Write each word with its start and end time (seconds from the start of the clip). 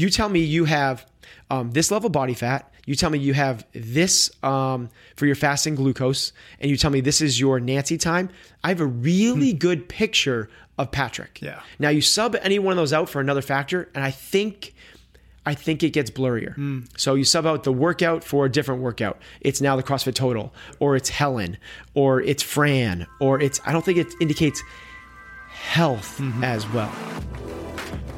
you 0.00 0.10
tell 0.10 0.28
me 0.28 0.40
you 0.40 0.64
have 0.64 1.06
um, 1.50 1.70
this 1.72 1.90
level 1.90 2.10
body 2.10 2.34
fat. 2.34 2.72
You 2.86 2.94
tell 2.94 3.10
me 3.10 3.18
you 3.18 3.34
have 3.34 3.64
this 3.72 4.30
um, 4.42 4.88
for 5.16 5.26
your 5.26 5.34
fasting 5.36 5.74
glucose, 5.74 6.32
and 6.60 6.70
you 6.70 6.76
tell 6.76 6.90
me 6.90 7.00
this 7.00 7.20
is 7.20 7.38
your 7.38 7.60
Nancy 7.60 7.98
time. 7.98 8.30
I 8.64 8.68
have 8.68 8.80
a 8.80 8.86
really 8.86 9.52
good 9.52 9.88
picture 9.88 10.48
of 10.78 10.90
Patrick. 10.90 11.38
Hmm. 11.38 11.46
Yeah. 11.46 11.60
Now 11.78 11.90
you 11.90 12.00
sub 12.00 12.34
any 12.40 12.58
one 12.58 12.72
of 12.72 12.76
those 12.78 12.92
out 12.92 13.08
for 13.08 13.20
another 13.20 13.42
factor, 13.42 13.88
and 13.94 14.02
I 14.02 14.10
think 14.10 14.74
I 15.46 15.54
think 15.54 15.82
it 15.82 15.90
gets 15.90 16.10
blurrier. 16.10 16.54
Hmm. 16.54 16.80
So 16.96 17.14
you 17.14 17.24
sub 17.24 17.46
out 17.46 17.64
the 17.64 17.72
workout 17.72 18.24
for 18.24 18.46
a 18.46 18.50
different 18.50 18.80
workout. 18.82 19.18
It's 19.40 19.60
now 19.60 19.76
the 19.76 19.82
CrossFit 19.82 20.14
Total, 20.14 20.52
or 20.80 20.96
it's 20.96 21.10
Helen, 21.10 21.58
or 21.94 22.20
it's 22.22 22.42
Fran, 22.42 23.06
or 23.20 23.40
it's 23.40 23.60
I 23.66 23.72
don't 23.72 23.84
think 23.84 23.98
it 23.98 24.12
indicates 24.20 24.62
health 25.48 26.18
Mm-hmm. 26.18 26.42
as 26.44 26.68
well. 26.70 26.92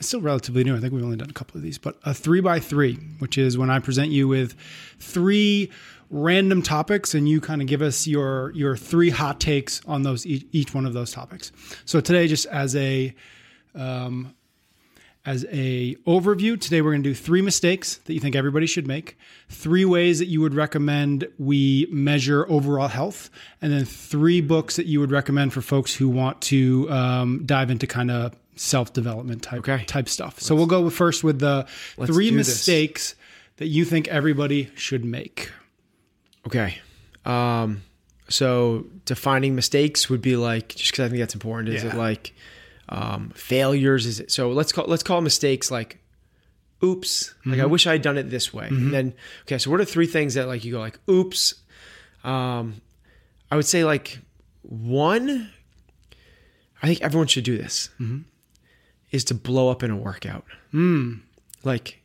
it's 0.00 0.08
still 0.08 0.22
relatively 0.22 0.64
new. 0.64 0.74
I 0.74 0.80
think 0.80 0.94
we've 0.94 1.04
only 1.04 1.18
done 1.18 1.28
a 1.28 1.34
couple 1.34 1.58
of 1.58 1.62
these, 1.62 1.76
but 1.76 1.98
a 2.04 2.14
three 2.14 2.40
by 2.40 2.58
three, 2.58 2.94
which 3.18 3.36
is 3.36 3.58
when 3.58 3.68
I 3.68 3.80
present 3.80 4.10
you 4.10 4.26
with 4.26 4.54
three 4.98 5.70
random 6.08 6.62
topics 6.62 7.14
and 7.14 7.28
you 7.28 7.38
kind 7.38 7.60
of 7.60 7.68
give 7.68 7.82
us 7.82 8.06
your 8.06 8.50
your 8.52 8.78
three 8.78 9.10
hot 9.10 9.40
takes 9.40 9.82
on 9.86 10.02
those 10.02 10.24
each, 10.24 10.46
each 10.52 10.74
one 10.74 10.86
of 10.86 10.94
those 10.94 11.12
topics. 11.12 11.52
So 11.84 12.00
today, 12.00 12.28
just 12.28 12.46
as 12.46 12.74
a 12.76 13.14
um, 13.74 14.34
as 15.26 15.44
a 15.50 15.96
overview, 16.06 16.58
today 16.58 16.80
we're 16.80 16.92
going 16.92 17.02
to 17.02 17.10
do 17.10 17.14
three 17.14 17.42
mistakes 17.42 17.96
that 18.06 18.14
you 18.14 18.20
think 18.20 18.34
everybody 18.34 18.66
should 18.66 18.86
make, 18.86 19.18
three 19.50 19.84
ways 19.84 20.18
that 20.18 20.28
you 20.28 20.40
would 20.40 20.54
recommend 20.54 21.28
we 21.38 21.86
measure 21.90 22.50
overall 22.50 22.88
health, 22.88 23.28
and 23.60 23.70
then 23.70 23.84
three 23.84 24.40
books 24.40 24.76
that 24.76 24.86
you 24.86 24.98
would 24.98 25.10
recommend 25.10 25.52
for 25.52 25.60
folks 25.60 25.94
who 25.94 26.08
want 26.08 26.40
to 26.40 26.90
um, 26.90 27.42
dive 27.44 27.70
into 27.70 27.86
kind 27.86 28.10
of 28.10 28.34
self 28.62 28.92
development 28.92 29.42
type 29.42 29.60
Okay. 29.60 29.84
type 29.86 30.06
stuff. 30.06 30.38
so 30.38 30.54
we'll 30.54 30.66
go 30.66 30.90
first 30.90 31.24
with 31.24 31.38
the 31.38 31.66
three 32.04 32.28
do 32.28 32.36
this. 32.36 32.46
mistakes 32.48 33.14
that 33.56 33.68
you 33.68 33.86
think 33.86 34.06
everybody 34.08 34.70
should 34.76 35.02
make. 35.02 35.50
Okay. 36.46 36.78
Um, 37.24 37.82
so 38.28 38.84
defining 39.06 39.54
mistakes 39.54 40.10
would 40.10 40.20
be 40.20 40.36
like 40.36 40.68
just 40.74 40.92
because 40.92 41.06
I 41.06 41.08
think 41.08 41.20
that's 41.20 41.32
important. 41.34 41.70
Is 41.74 41.82
Yeah. 41.84 41.90
it 41.90 41.96
like 41.96 42.34
um, 42.90 43.30
failures? 43.34 44.04
Is 44.04 44.20
it 44.20 44.30
so? 44.30 44.50
Let's 44.50 44.72
call 44.72 44.84
let's 44.86 45.02
call 45.02 45.22
mistakes 45.22 45.70
like 45.70 45.96
oops. 46.84 47.34
Like 47.46 47.60
I 47.60 47.66
wish 47.66 47.86
I 47.86 47.92
had 47.92 48.02
done 48.02 48.18
it 48.18 48.28
this 48.30 48.52
way. 48.52 48.66
And 48.68 48.92
then 48.92 49.14
okay, 49.44 49.56
so 49.58 49.70
what 49.70 49.80
are 49.80 49.84
three 49.86 50.06
things 50.06 50.34
that 50.34 50.48
like 50.48 50.64
you 50.64 50.72
go 50.72 50.80
like 50.80 50.98
oops? 51.08 51.54
Um, 52.24 52.82
I 53.50 53.56
would 53.56 53.66
say 53.66 53.84
like 53.84 54.18
one. 54.62 55.50
I 56.82 56.86
think 56.86 57.00
everyone 57.02 57.26
should 57.26 57.44
do 57.44 57.56
this. 57.58 57.88
Is 59.10 59.24
to 59.24 59.34
blow 59.34 59.70
up 59.70 59.82
in 59.82 59.90
a 59.90 59.96
workout. 59.96 60.44
Hmm. 60.70 61.14
Like 61.64 62.00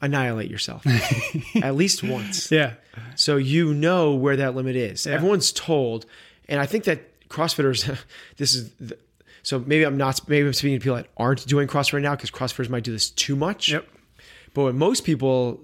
annihilate 0.00 0.50
yourself 0.50 0.84
at 1.62 1.76
least 1.76 2.02
once 2.02 2.50
Yeah. 2.50 2.74
so 3.14 3.36
you 3.36 3.72
know 3.72 4.14
where 4.14 4.36
that 4.36 4.54
limit 4.54 4.76
is. 4.76 5.06
Everyone's 5.06 5.52
told, 5.52 6.04
and 6.48 6.60
I 6.60 6.66
think 6.66 6.84
that 6.84 7.28
CrossFitters, 7.28 7.98
this 8.36 8.54
is 8.54 8.70
the, 8.72 8.98
so 9.42 9.60
maybe 9.60 9.84
I'm 9.84 9.96
not 9.96 10.26
maybe 10.28 10.46
I'm 10.46 10.52
speaking 10.52 10.78
to 10.78 10.82
people 10.82 10.96
that 10.96 11.08
aren't 11.16 11.46
doing 11.46 11.68
CrossFit 11.68 11.94
right 11.94 12.02
now 12.02 12.16
because 12.16 12.30
CrossFitters 12.30 12.68
might 12.68 12.84
do 12.84 12.92
this 12.92 13.10
too 13.10 13.36
much. 13.36 13.70
Yep. 13.70 13.86
But 14.54 14.62
what 14.62 14.74
most 14.74 15.04
people, 15.04 15.60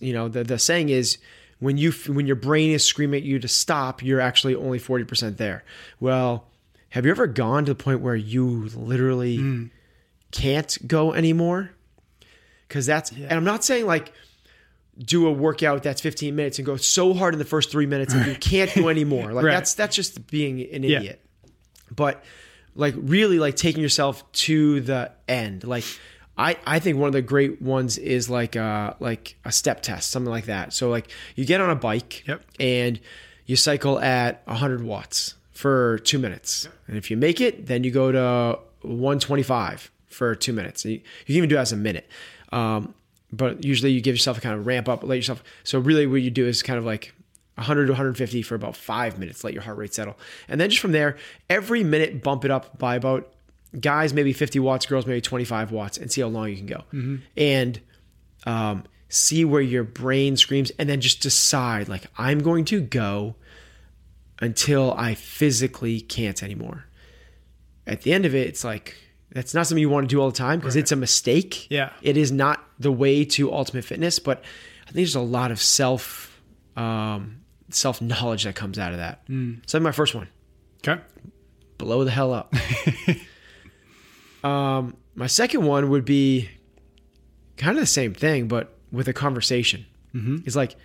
you 0.00 0.12
know, 0.12 0.28
the, 0.28 0.44
the 0.44 0.58
saying 0.58 0.88
is 0.88 1.18
when 1.58 1.76
you 1.78 1.92
when 2.08 2.26
your 2.26 2.36
brain 2.36 2.70
is 2.70 2.84
screaming 2.84 3.18
at 3.18 3.24
you 3.24 3.38
to 3.38 3.48
stop, 3.48 4.02
you're 4.02 4.20
actually 4.20 4.54
only 4.54 4.78
forty 4.78 5.04
percent 5.04 5.38
there. 5.38 5.64
Well, 6.00 6.48
have 6.90 7.04
you 7.04 7.10
ever 7.10 7.26
gone 7.26 7.64
to 7.64 7.74
the 7.74 7.82
point 7.82 8.00
where 8.00 8.16
you 8.16 8.68
literally 8.74 9.36
hmm. 9.36 9.66
Can't 10.34 10.76
go 10.86 11.12
anymore? 11.14 11.70
Because 12.68 12.84
that's 12.86 13.10
and 13.12 13.32
I'm 13.32 13.44
not 13.44 13.64
saying 13.64 13.86
like 13.86 14.12
do 14.98 15.26
a 15.26 15.32
workout 15.32 15.82
that's 15.82 16.00
15 16.00 16.34
minutes 16.36 16.58
and 16.58 16.66
go 16.66 16.76
so 16.76 17.14
hard 17.14 17.34
in 17.34 17.38
the 17.38 17.44
first 17.44 17.70
three 17.70 17.86
minutes 17.86 18.12
and 18.14 18.26
you 18.26 18.34
can't 18.34 18.72
go 18.74 18.88
anymore. 18.88 19.32
Like 19.32 19.44
Right. 19.44 19.52
that's 19.52 19.74
that's 19.74 19.94
just 19.96 20.26
being 20.28 20.60
an 20.72 20.82
Yeah. 20.82 20.98
idiot. 20.98 21.20
But 21.94 22.22
like 22.74 22.94
really 22.98 23.38
like 23.38 23.56
taking 23.56 23.82
yourself 23.82 24.30
to 24.32 24.80
the 24.80 25.12
end. 25.28 25.64
Like 25.64 25.84
I, 26.36 26.56
I 26.66 26.80
think 26.80 26.98
one 26.98 27.06
of 27.06 27.12
the 27.12 27.22
great 27.22 27.62
ones 27.62 27.96
is 27.96 28.28
like 28.28 28.56
uh 28.56 28.94
like 28.98 29.36
a 29.44 29.52
step 29.52 29.82
test, 29.82 30.10
something 30.10 30.30
like 30.30 30.46
that. 30.46 30.72
So 30.72 30.90
like 30.90 31.08
you 31.36 31.44
get 31.44 31.60
on 31.60 31.70
a 31.70 31.76
bike 31.76 32.24
Yep. 32.26 32.42
and 32.58 33.00
you 33.46 33.56
cycle 33.56 34.00
at 34.00 34.42
100 34.46 34.82
watts 34.82 35.34
for 35.52 35.98
two 36.00 36.18
minutes. 36.18 36.68
And 36.88 36.96
if 36.96 37.10
you 37.10 37.16
make 37.16 37.40
it, 37.40 37.66
then 37.66 37.84
you 37.84 37.90
go 37.92 38.10
to 38.10 38.58
125 38.82 39.90
for 40.14 40.34
two 40.34 40.52
minutes. 40.52 40.84
You, 40.84 40.92
you 40.92 41.00
can 41.26 41.36
even 41.36 41.48
do 41.48 41.56
it 41.56 41.60
as 41.60 41.72
a 41.72 41.76
minute. 41.76 42.08
Um, 42.52 42.94
but 43.32 43.64
usually 43.64 43.90
you 43.90 44.00
give 44.00 44.14
yourself 44.14 44.38
a 44.38 44.40
kind 44.40 44.54
of 44.54 44.66
ramp 44.66 44.88
up, 44.88 45.02
let 45.02 45.16
yourself. 45.16 45.42
So 45.64 45.78
really 45.78 46.06
what 46.06 46.22
you 46.22 46.30
do 46.30 46.46
is 46.46 46.62
kind 46.62 46.78
of 46.78 46.84
like 46.84 47.12
100 47.56 47.86
to 47.86 47.92
150 47.92 48.42
for 48.42 48.54
about 48.54 48.76
five 48.76 49.18
minutes, 49.18 49.44
let 49.44 49.52
your 49.52 49.62
heart 49.62 49.76
rate 49.76 49.94
settle. 49.94 50.16
And 50.48 50.60
then 50.60 50.70
just 50.70 50.80
from 50.80 50.92
there, 50.92 51.16
every 51.50 51.84
minute 51.84 52.22
bump 52.22 52.44
it 52.44 52.50
up 52.50 52.78
by 52.78 52.96
about 52.96 53.32
guys, 53.78 54.14
maybe 54.14 54.32
50 54.32 54.60
watts, 54.60 54.86
girls, 54.86 55.06
maybe 55.06 55.20
25 55.20 55.72
watts 55.72 55.98
and 55.98 56.10
see 56.10 56.20
how 56.20 56.28
long 56.28 56.48
you 56.48 56.56
can 56.56 56.66
go. 56.66 56.84
And, 57.36 57.80
um, 58.46 58.84
see 59.08 59.44
where 59.44 59.62
your 59.62 59.84
brain 59.84 60.36
screams 60.36 60.70
and 60.78 60.88
then 60.88 61.00
just 61.00 61.22
decide 61.22 61.88
like, 61.88 62.06
I'm 62.18 62.40
going 62.40 62.64
to 62.66 62.80
go 62.80 63.36
until 64.40 64.92
I 64.94 65.14
physically 65.14 66.00
can't 66.00 66.42
anymore. 66.42 66.86
At 67.86 68.02
the 68.02 68.12
end 68.12 68.26
of 68.26 68.34
it, 68.34 68.48
it's 68.48 68.64
like 68.64 68.96
that's 69.34 69.52
not 69.52 69.66
something 69.66 69.80
you 69.80 69.90
want 69.90 70.08
to 70.08 70.14
do 70.14 70.20
all 70.20 70.30
the 70.30 70.36
time 70.36 70.60
because 70.60 70.76
it's 70.76 70.92
a 70.92 70.96
mistake. 70.96 71.70
Yeah. 71.70 71.90
It 72.02 72.16
is 72.16 72.32
not 72.32 72.64
the 72.78 72.92
way 72.92 73.24
to 73.26 73.52
ultimate 73.52 73.84
fitness, 73.84 74.18
but 74.18 74.42
I 74.82 74.86
think 74.86 74.94
there's 74.94 75.16
a 75.16 75.20
lot 75.20 75.50
of 75.50 75.60
self 75.60 76.40
um, 76.76 77.40
self 77.68 78.00
knowledge 78.00 78.44
that 78.44 78.54
comes 78.54 78.78
out 78.78 78.92
of 78.92 78.98
that. 78.98 79.22
So 79.66 79.78
that's 79.78 79.82
my 79.82 79.92
first 79.92 80.14
one. 80.14 80.28
Okay. 80.86 81.02
Blow 81.78 82.04
the 82.04 82.10
hell 82.10 82.32
up. 82.32 82.54
um, 84.44 84.96
my 85.16 85.26
second 85.26 85.64
one 85.64 85.90
would 85.90 86.04
be 86.04 86.48
kind 87.56 87.76
of 87.76 87.82
the 87.82 87.86
same 87.86 88.14
thing, 88.14 88.46
but 88.48 88.76
with 88.92 89.08
a 89.08 89.12
conversation. 89.12 89.84
It's 90.46 90.56
like 90.56 90.76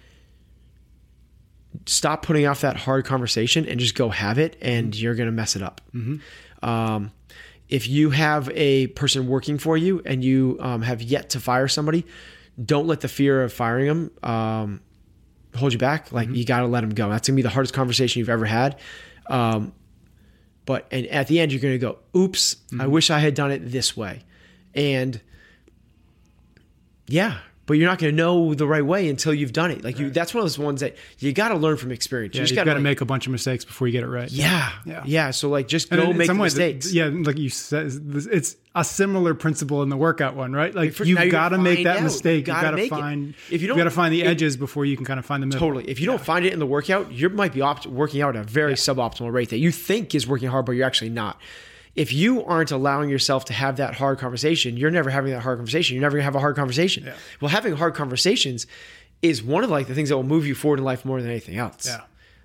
stop 1.85 2.23
putting 2.23 2.47
off 2.47 2.61
that 2.61 2.77
hard 2.77 3.05
conversation 3.05 3.67
and 3.67 3.79
just 3.79 3.93
go 3.93 4.09
have 4.09 4.39
it, 4.39 4.57
and 4.59 4.95
you're 4.95 5.13
gonna 5.13 5.31
mess 5.31 5.55
it 5.55 5.61
up. 5.61 5.81
Um, 6.63 7.11
if 7.69 7.87
you 7.87 8.09
have 8.09 8.49
a 8.55 8.87
person 8.87 9.27
working 9.27 9.57
for 9.57 9.77
you 9.77 10.01
and 10.05 10.23
you 10.23 10.57
um, 10.59 10.81
have 10.81 11.01
yet 11.01 11.29
to 11.31 11.39
fire 11.39 11.67
somebody, 11.67 12.05
don't 12.63 12.87
let 12.87 13.01
the 13.01 13.07
fear 13.07 13.43
of 13.43 13.53
firing 13.53 13.87
them 13.87 14.11
um, 14.23 14.81
hold 15.55 15.71
you 15.71 15.79
back. 15.79 16.11
Like 16.11 16.29
you 16.29 16.43
got 16.45 16.61
to 16.61 16.67
let 16.67 16.81
them 16.81 16.89
go. 16.89 17.09
That's 17.09 17.27
gonna 17.27 17.35
be 17.35 17.41
the 17.43 17.49
hardest 17.49 17.73
conversation 17.73 18.19
you've 18.19 18.29
ever 18.29 18.45
had. 18.45 18.79
Um, 19.29 19.73
but 20.65 20.87
and 20.91 21.05
at 21.07 21.27
the 21.27 21.39
end, 21.39 21.51
you're 21.51 21.61
gonna 21.61 21.77
go, 21.77 21.99
"Oops, 22.15 22.55
I 22.79 22.87
wish 22.87 23.09
I 23.09 23.19
had 23.19 23.35
done 23.35 23.51
it 23.51 23.71
this 23.71 23.95
way," 23.95 24.23
and 24.73 25.21
yeah. 27.07 27.39
But 27.69 27.77
you're 27.77 27.87
not 27.87 27.99
going 27.99 28.11
to 28.11 28.17
know 28.17 28.55
the 28.55 28.65
right 28.65 28.83
way 28.83 29.07
until 29.09 29.31
you've 29.31 29.53
done 29.53 29.69
it. 29.69 29.83
Like 29.83 29.99
you, 29.99 30.09
that's 30.09 30.33
one 30.33 30.39
of 30.41 30.45
those 30.45 30.57
ones 30.57 30.81
that 30.81 30.97
you 31.19 31.31
got 31.33 31.49
to 31.49 31.55
learn 31.55 31.77
from 31.77 31.91
experience. 31.91 32.33
Yeah, 32.33 32.41
you 32.41 32.47
just 32.47 32.55
got 32.55 32.63
to 32.63 32.79
make 32.79 32.99
a 32.99 33.05
bunch 33.05 33.27
of 33.27 33.31
mistakes 33.31 33.63
before 33.63 33.87
you 33.87 33.91
get 33.91 34.01
it 34.03 34.07
right. 34.07 34.31
yeah, 34.31 34.71
Yeah. 34.87 35.03
yeah, 35.05 35.29
So 35.29 35.49
like, 35.49 35.67
just 35.67 35.91
And 35.91 36.01
go 36.01 36.11
make 36.11 36.27
ways, 36.29 36.39
mistakes. 36.55 36.91
yeah, 36.91 37.11
like 37.13 37.37
you 37.37 37.49
said, 37.49 37.91
it's 38.31 38.55
a 38.73 38.83
similar 38.83 39.35
principle 39.35 39.83
in 39.83 39.89
the 39.89 39.97
workout 39.97 40.35
one, 40.35 40.51
right? 40.51 40.73
Like 40.73 40.93
For- 40.93 41.03
you've 41.05 41.29
got 41.31 41.49
to 41.49 41.59
make 41.59 41.83
that 41.83 41.97
out. 41.97 42.03
mistake. 42.03 42.47
You 42.47 42.53
got 42.53 42.71
to 42.71 42.75
make 42.75 42.87
it. 42.87 42.89
find. 42.89 43.35
If 43.51 43.61
you 43.61 43.67
don't- 43.67 43.77
got 43.77 43.83
to 43.83 43.91
find 43.91 44.11
the 44.11 44.23
it- 44.23 44.27
edges 44.27 44.57
before 44.57 44.85
you 44.85 44.95
can 44.97 45.05
kind 45.05 45.19
of 45.19 45.25
find 45.27 45.43
the 45.43 45.47
middle. 45.47 45.59
Totally. 45.59 45.87
If 45.87 45.99
you 45.99 46.07
don't 46.07 46.19
find 46.19 46.45
it 46.47 46.53
in 46.53 46.57
the 46.59 46.65
workout, 46.65 47.11
you 47.11 47.29
might 47.29 47.53
be 47.53 47.61
opt- 47.61 47.85
working 47.85 48.23
out 48.23 48.35
at 48.35 48.41
a 48.45 48.47
very 48.47 48.73
suboptimal 48.73 49.31
rate 49.31 49.49
that 49.49 49.59
you 49.59 49.71
think 49.71 50.15
is 50.15 50.25
working 50.27 50.49
hard, 50.49 50.65
but 50.65 50.71
you're 50.71 50.87
actually 50.87 51.11
not. 51.11 51.39
If 51.95 52.13
you 52.13 52.43
aren't 52.45 52.71
allowing 52.71 53.09
yourself 53.09 53.45
to 53.45 53.53
have 53.53 53.77
that 53.77 53.95
hard 53.95 54.19
conversation, 54.19 54.77
you're 54.77 54.91
never 54.91 55.09
having 55.09 55.31
that 55.31 55.41
hard 55.41 55.57
conversation. 55.57 55.95
You're 55.95 56.01
never 56.01 56.17
gonna 56.17 56.23
have 56.23 56.35
a 56.35 56.39
hard 56.39 56.55
conversation. 56.55 57.11
Well, 57.41 57.49
having 57.49 57.75
hard 57.75 57.95
conversations 57.95 58.67
is 59.21 59.43
one 59.43 59.63
of 59.63 59.69
like 59.69 59.87
the 59.87 59.95
things 59.95 60.09
that 60.09 60.15
will 60.15 60.23
move 60.23 60.45
you 60.45 60.55
forward 60.55 60.79
in 60.79 60.85
life 60.85 61.03
more 61.03 61.21
than 61.21 61.29
anything 61.29 61.57
else. 61.57 61.85
Yeah. 61.85 62.01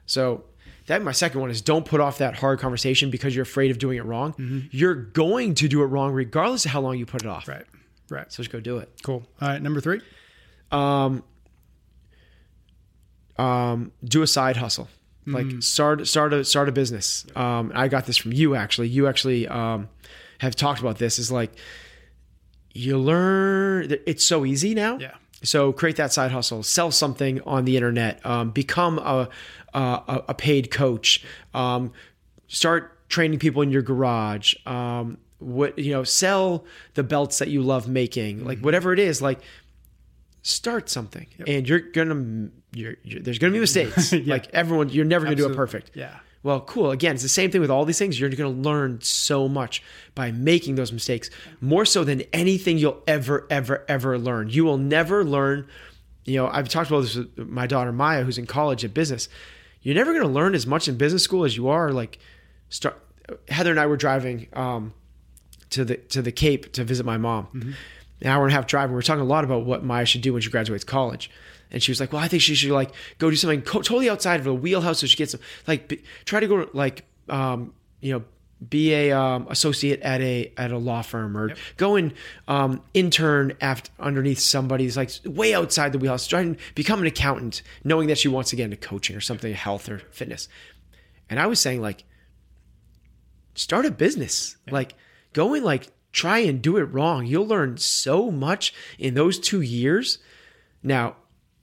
So 0.07 0.45
that 0.87 1.03
my 1.03 1.13
second 1.13 1.41
one 1.41 1.51
is 1.51 1.63
don't 1.63 1.85
put 1.85 2.01
off 2.01 2.19
that 2.19 2.35
hard 2.37 2.59
conversation 2.59 3.11
because 3.11 3.35
you're 3.35 3.45
afraid 3.45 3.71
of 3.71 3.79
doing 3.79 3.97
it 3.97 4.05
wrong. 4.05 4.33
Mm-hmm. 4.33 4.61
You're 4.71 4.95
going 4.95 5.55
to 5.57 5.69
do 5.69 5.83
it 5.83 5.87
wrong 5.87 6.13
regardless 6.13 6.65
of 6.65 6.73
how 6.73 6.81
long 6.81 6.99
you 6.99 7.07
put 7.07 7.23
it 7.23 7.29
off. 7.29 7.49
Right. 7.49 7.65
Right. 8.11 8.31
So 8.31 8.43
just 8.43 8.53
go 8.53 8.61
do 8.61 8.79
it. 8.79 8.91
Cool. 9.03 9.23
All 9.41 9.49
right. 9.49 9.63
Number 9.63 9.81
three. 9.81 10.01
Um, 10.71 11.23
um, 13.39 13.93
do 14.05 14.23
a 14.23 14.27
side 14.27 14.57
hustle. 14.57 14.89
Like 15.27 15.63
start 15.63 16.07
start 16.07 16.33
a 16.33 16.45
start 16.45 16.69
a 16.69 16.73
business. 16.73 17.25
Um, 17.35 17.73
I 17.75 17.89
got 17.89 18.07
this 18.07 18.17
from 18.17 18.33
you 18.33 18.55
actually. 18.55 18.89
You 18.89 19.07
actually 19.07 19.49
um, 19.49 19.89
have 20.39 20.55
talked 20.55 20.81
about 20.81 20.99
this. 20.99 21.19
Is 21.19 21.33
like 21.33 21.53
you 22.73 22.99
learn. 22.99 23.97
It's 24.07 24.25
so 24.25 24.45
easy 24.45 24.75
now. 24.75 24.99
Yeah. 24.99 25.15
So 25.43 25.73
create 25.73 25.97
that 25.97 26.13
side 26.13 26.31
hustle, 26.31 26.63
sell 26.63 26.91
something 26.91 27.41
on 27.43 27.65
the 27.65 27.77
internet, 27.77 28.25
um, 28.25 28.51
become 28.51 28.99
a, 28.99 29.29
a 29.73 30.23
a 30.29 30.35
paid 30.35 30.71
coach, 30.71 31.25
um, 31.53 31.93
start 32.49 33.09
training 33.09 33.39
people 33.39 33.63
in 33.63 33.71
your 33.71 33.83
garage. 33.83 34.55
Um, 34.67 35.19
what 35.39 35.79
you 35.79 35.93
know, 35.93 36.05
sell 36.05 36.65
the 36.95 37.03
belts 37.03 37.39
that 37.39 37.49
you 37.49 37.63
love 37.63 37.89
making, 37.89 38.45
like 38.45 38.59
whatever 38.61 38.93
it 38.93 38.99
is. 38.99 39.21
Like 39.21 39.41
start 40.45 40.89
something, 40.89 41.27
and 41.49 41.69
you're 41.69 41.81
gonna 41.81 42.51
you're, 42.73 42.95
you're, 43.03 43.21
there's 43.21 43.41
gonna 43.41 43.53
be 43.53 43.59
mistakes. 43.59 44.13
Like 44.25 44.49
everyone, 44.55 44.91
you're 44.91 45.05
never 45.05 45.25
gonna 45.25 45.35
do 45.35 45.51
it 45.51 45.57
perfect. 45.57 45.91
Yeah. 45.95 46.19
Well, 46.45 46.61
cool. 46.61 46.91
Again, 46.91 47.15
it's 47.15 47.23
the 47.23 47.29
same 47.31 47.51
thing 47.51 47.63
with 47.63 47.71
all 47.71 47.87
these 47.87 47.99
things. 47.99 48.21
You're 48.21 48.29
to 48.29 48.49
learn 48.49 49.01
so 49.01 49.49
much 49.49 49.83
by 50.15 50.31
making 50.31 50.75
those 50.75 50.93
mistakes, 50.93 51.31
more 51.63 51.87
so 51.87 52.05
than 52.05 52.21
anything 52.35 52.77
you'll 52.77 53.03
ever, 53.07 53.47
ever, 53.49 53.83
ever 53.89 54.19
learn. 54.19 54.51
You 54.51 54.67
will 54.67 54.77
never 54.77 55.25
learn. 55.25 55.67
You 56.27 56.37
know, 56.37 56.49
I've 56.49 56.69
talked 56.69 56.91
about 56.91 57.01
this 57.01 57.17
with 57.17 57.39
my 57.39 57.67
daughter 57.67 57.93
Maya, 57.93 58.25
who's 58.25 58.37
in 58.37 58.45
college 58.47 58.85
at 58.85 58.93
business. 58.93 59.31
You're 59.81 59.95
never 59.95 60.13
to 60.23 60.29
learn 60.29 60.55
as 60.55 60.67
much 60.67 60.87
in 60.87 60.99
business 60.99 61.25
school 61.25 61.45
as 61.45 61.57
you 61.57 61.69
are 61.69 61.91
like. 61.91 62.19
Start. 62.69 63.01
Heather 63.49 63.71
and 63.71 63.81
I 63.81 63.87
were 63.87 63.97
driving 63.97 64.49
um, 64.53 64.93
to 65.71 65.83
the 65.83 65.97
to 65.97 66.21
the 66.21 66.33
Cape 66.33 66.75
to 66.75 66.85
visit 66.85 67.07
my 67.07 67.17
mom. 67.17 67.75
An 68.25 68.31
hour 68.31 68.45
and 68.45 68.53
a 68.53 68.55
half 68.55 68.67
drive. 68.67 68.91
We 68.91 68.97
were 68.97 69.03
talking 69.03 69.21
a 69.21 69.27
lot 69.27 69.45
about 69.45 69.65
what 69.65 69.85
Maya 69.85 70.07
should 70.07 70.23
do 70.23 70.33
when 70.33 70.43
she 70.43 70.51
graduates 70.51 70.83
college. 70.83 71.31
And 71.71 71.83
she 71.83 71.91
was 71.91 72.01
like, 72.01 72.13
"Well, 72.13 72.23
I 72.23 72.29
think 72.29 72.43
she 72.43 72.55
should 72.55 72.71
like 72.71 72.93
go 73.19 73.31
do 73.31 73.37
something 73.37 73.63
co- 73.63 73.83
totally 73.83 74.09
outside 74.09 74.41
of 74.41 74.45
the 74.45 74.55
wheelhouse, 74.55 75.01
so 75.01 75.07
she 75.07 75.17
gets 75.17 75.33
some 75.33 75.41
like 75.67 75.89
be, 75.89 76.03
try 76.25 76.41
to 76.41 76.47
go 76.47 76.69
like 76.73 77.05
um, 77.29 77.75
you 78.01 78.13
know 78.13 78.25
be 78.69 78.95
a 78.95 79.13
um, 79.13 79.47
associate 79.51 80.01
at 80.01 80.21
a 80.21 80.53
at 80.57 80.71
a 80.71 80.79
law 80.79 81.03
firm 81.03 81.37
or 81.37 81.55
go 81.77 81.97
and 81.97 82.15
um, 82.49 82.83
intern 82.95 83.57
after 83.61 83.91
underneath 83.99 84.39
somebody's 84.39 84.97
like 84.97 85.11
way 85.25 85.55
outside 85.55 85.93
the 85.93 85.99
wheelhouse. 85.99 86.27
Try 86.27 86.41
and 86.41 86.57
become 86.75 87.01
an 87.01 87.07
accountant, 87.07 87.63
knowing 87.83 88.09
that 88.09 88.19
she 88.19 88.29
wants 88.29 88.51
to 88.51 88.57
get 88.57 88.65
into 88.65 88.77
coaching 88.77 89.17
or 89.17 89.21
something, 89.21 89.53
health 89.53 89.89
or 89.89 89.99
fitness. 90.11 90.49
And 91.29 91.41
I 91.41 91.47
was 91.47 91.61
saying 91.61 91.81
like, 91.81 92.05
start 93.55 93.87
a 93.87 93.91
business, 93.91 94.57
like 94.71 94.95
go 95.33 95.55
and 95.55 95.65
like 95.65 95.89
try 96.15 96.39
and 96.39 96.63
do 96.63 96.77
it 96.79 96.85
wrong. 96.85 97.27
You'll 97.27 97.47
learn 97.47 97.77
so 97.77 98.31
much 98.31 98.73
in 98.99 99.15
those 99.15 99.39
two 99.39 99.61
years. 99.61 100.19
Now, 100.83 101.17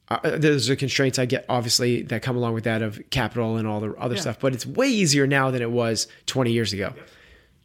uh, 0.10 0.38
there's 0.38 0.68
the 0.68 0.76
constraints 0.76 1.18
I 1.18 1.26
get, 1.26 1.46
obviously, 1.48 2.02
that 2.04 2.22
come 2.22 2.36
along 2.36 2.54
with 2.54 2.66
that 2.66 2.82
of 2.82 3.02
capital 3.12 3.56
and 3.56 3.66
all 3.66 3.80
the 3.80 3.94
other 3.96 4.16
stuff, 4.18 4.40
but 4.42 4.54
it's 4.54 4.66
way 4.66 4.88
easier 4.88 5.26
now 5.26 5.52
than 5.52 5.62
it 5.62 5.72
was 5.72 6.08
20 6.26 6.52
years 6.52 6.74
ago. 6.74 6.94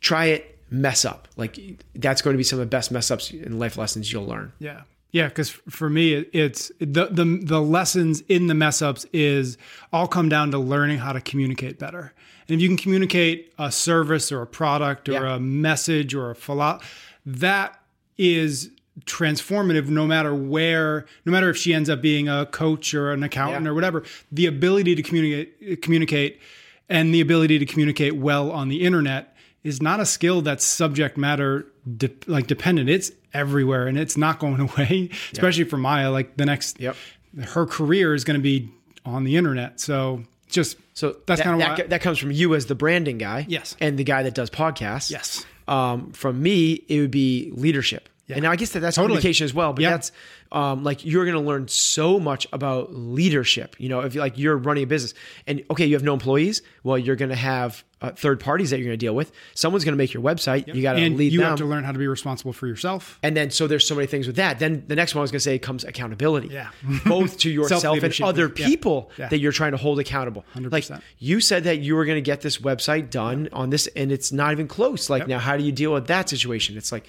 Try 0.00 0.27
it, 0.27 0.59
mess 0.71 1.05
up. 1.05 1.27
Like, 1.37 1.59
that's 1.97 2.23
going 2.23 2.35
to 2.35 2.38
be 2.38 2.44
some 2.44 2.61
of 2.61 2.65
the 2.65 2.71
best 2.71 2.93
mess 2.93 3.11
ups 3.11 3.31
and 3.31 3.59
life 3.59 3.77
lessons 3.77 4.12
you'll 4.12 4.27
learn. 4.27 4.53
Yeah. 4.61 4.83
Yeah, 5.12 5.29
because 5.29 5.49
for 5.50 5.88
me, 5.88 6.12
it's 6.14 6.70
the, 6.79 7.06
the 7.11 7.41
the 7.43 7.61
lessons 7.62 8.23
in 8.29 8.49
the 8.49 8.55
mess 8.55 8.82
ups 8.82 9.06
is 9.12 9.56
all 9.93 10.06
come 10.06 10.29
down 10.29 10.50
to 10.50 10.58
learning 10.58 10.99
how 10.99 11.12
to 11.12 11.20
communicate 11.20 11.79
better. 11.79 12.12
And 12.49 12.56
if 12.56 12.61
you 12.61 12.69
can 12.69 12.76
communicate 12.76 13.53
a 13.58 13.73
service 13.73 14.31
or 14.31 14.43
a 14.43 14.47
product 14.47 15.08
or 15.08 15.12
Yeah. 15.12 15.37
a 15.37 15.41
message 15.41 16.14
or 16.14 16.31
a 16.31 16.35
philo, 16.35 16.81
that 17.25 17.81
is 18.19 18.70
transformative. 19.05 19.88
No 19.88 20.06
matter 20.06 20.35
where, 20.35 21.06
no 21.25 21.32
matter 21.32 21.49
if 21.50 21.56
she 21.56 21.73
ends 21.75 21.88
up 21.88 22.02
being 22.02 22.29
a 22.29 22.47
coach 22.47 22.93
or 22.94 23.12
an 23.12 23.23
accountant 23.23 23.64
Yeah. 23.64 23.70
or 23.70 23.75
whatever, 23.75 24.02
the 24.32 24.47
ability 24.47 24.94
to 24.97 25.02
communicate, 25.02 25.82
communicate, 25.82 26.41
and 26.88 27.12
the 27.14 27.20
ability 27.20 27.59
to 27.59 27.67
communicate 27.67 28.17
well 28.17 28.50
on 28.50 28.69
the 28.69 28.82
internet 28.82 29.35
is 29.64 29.82
not 29.82 29.99
a 30.00 30.06
skill 30.06 30.43
that's 30.43 30.64
subject 30.64 31.17
matter 31.17 31.67
de- 31.97 32.11
like 32.26 32.47
dependent. 32.47 32.88
It's 32.88 33.11
everywhere 33.37 33.87
and 33.87 33.99
it's 33.99 34.17
not 34.17 34.38
going 34.38 34.61
away, 34.69 35.11
especially 35.33 35.65
for 35.65 35.77
Maya. 35.77 36.11
Like 36.11 36.37
the 36.37 36.47
next, 36.47 36.81
Yep. 36.81 36.97
her 37.44 37.67
career 37.67 38.15
is 38.15 38.25
going 38.25 38.38
to 38.38 38.43
be 38.43 38.69
on 39.05 39.25
the 39.25 39.37
internet. 39.37 39.79
So 39.81 40.23
just 40.49 40.77
So 40.94 41.17
That's 41.27 41.41
that, 41.41 41.44
kinda 41.44 41.75
that, 41.77 41.91
that 41.91 42.00
comes 42.00 42.19
from 42.19 42.31
you 42.31 42.55
as 42.55 42.67
the 42.67 42.75
branding 42.75 43.19
guy. 43.19 43.44
Yes. 43.49 43.77
And 43.81 43.99
the 43.99 44.05
guy 44.05 44.23
that 44.25 44.35
does 44.35 44.50
podcasts. 44.50 45.11
Yes. 45.11 45.44
Um, 45.69 46.12
from 46.12 46.41
me, 46.43 46.75
it 46.88 47.00
would 47.00 47.11
be 47.11 47.50
leadership. 47.55 48.09
And 48.28 48.43
now 48.43 48.50
I 48.50 48.56
guess 48.56 48.73
that 48.73 48.81
that's 48.81 48.96
Totally. 48.96 49.19
communication 49.19 49.44
as 49.44 49.55
well, 49.55 49.73
but 49.73 49.82
Yeah. 49.82 49.90
that's 49.90 50.12
um, 50.52 50.84
like 50.84 51.05
you're 51.05 51.25
going 51.25 51.37
to 51.37 51.40
learn 51.49 51.67
so 51.69 52.19
much 52.20 52.46
about 52.52 52.94
leadership. 52.94 53.76
You 53.78 53.88
know, 53.88 54.00
if 54.00 54.14
like 54.14 54.38
you're 54.38 54.56
running 54.56 54.84
a 54.84 54.87
business 54.87 55.14
and 55.46 55.62
okay, 55.70 55.87
you 55.87 55.94
have 55.94 56.02
no 56.05 56.12
employees, 56.12 56.62
well, 56.84 56.96
you're 56.99 57.17
going 57.17 57.28
to 57.31 57.34
have 57.37 57.84
uh, 58.00 58.11
third 58.12 58.38
parties 58.40 58.70
that 58.70 58.78
you're 58.78 58.84
going 58.87 58.99
to 58.99 59.05
deal 59.05 59.14
with. 59.14 59.32
Someone's 59.55 59.84
going 59.84 59.94
to 59.94 59.96
make 59.99 60.12
your 60.12 60.23
website. 60.23 60.73
You 60.73 60.82
got 60.82 60.94
to 60.94 61.00
lead 61.11 61.32
you 61.32 61.40
them. 61.40 61.49
have 61.49 61.58
to 61.58 61.64
learn 61.64 61.82
how 61.82 61.93
to 61.93 61.99
be 61.99 62.06
responsible 62.06 62.52
for 62.52 62.67
yourself. 62.67 63.19
And 63.23 63.37
then, 63.37 63.50
so 63.50 63.67
there's 63.67 63.87
so 63.87 63.94
many 63.94 64.06
things 64.06 64.26
with 64.26 64.37
that. 64.37 64.58
Then 64.58 64.84
the 64.87 64.94
next 64.96 65.14
one 65.14 65.20
I 65.20 65.23
was 65.23 65.31
going 65.32 65.38
to 65.38 65.44
say 65.44 65.58
comes 65.58 65.82
accountability. 65.82 66.49
Yeah. 66.49 66.69
Both 67.06 67.38
to 67.38 67.50
yourself 67.50 68.02
and 68.02 68.20
other 68.23 68.49
people 68.49 69.11
Yeah. 69.19 69.28
that 69.28 69.38
you're 69.38 69.52
trying 69.52 69.73
to 69.73 69.78
hold 69.78 69.99
accountable. 69.99 70.44
100%. 70.55 70.70
Like 70.73 70.84
you 71.19 71.40
said 71.40 71.64
that 71.64 71.78
you 71.78 71.96
were 71.96 72.05
going 72.05 72.17
to 72.19 72.23
get 72.23 72.40
this 72.43 72.58
website 72.58 73.11
done 73.11 73.49
on 73.52 73.70
this, 73.70 73.87
and 73.96 74.12
it's 74.12 74.31
not 74.31 74.52
even 74.52 74.69
close. 74.69 75.08
Like 75.11 75.26
now, 75.26 75.38
how 75.38 75.56
do 75.56 75.64
you 75.64 75.73
deal 75.73 75.93
with 75.93 76.06
that 76.08 76.28
situation? 76.28 76.76
It's 76.76 76.93
like, 76.93 77.06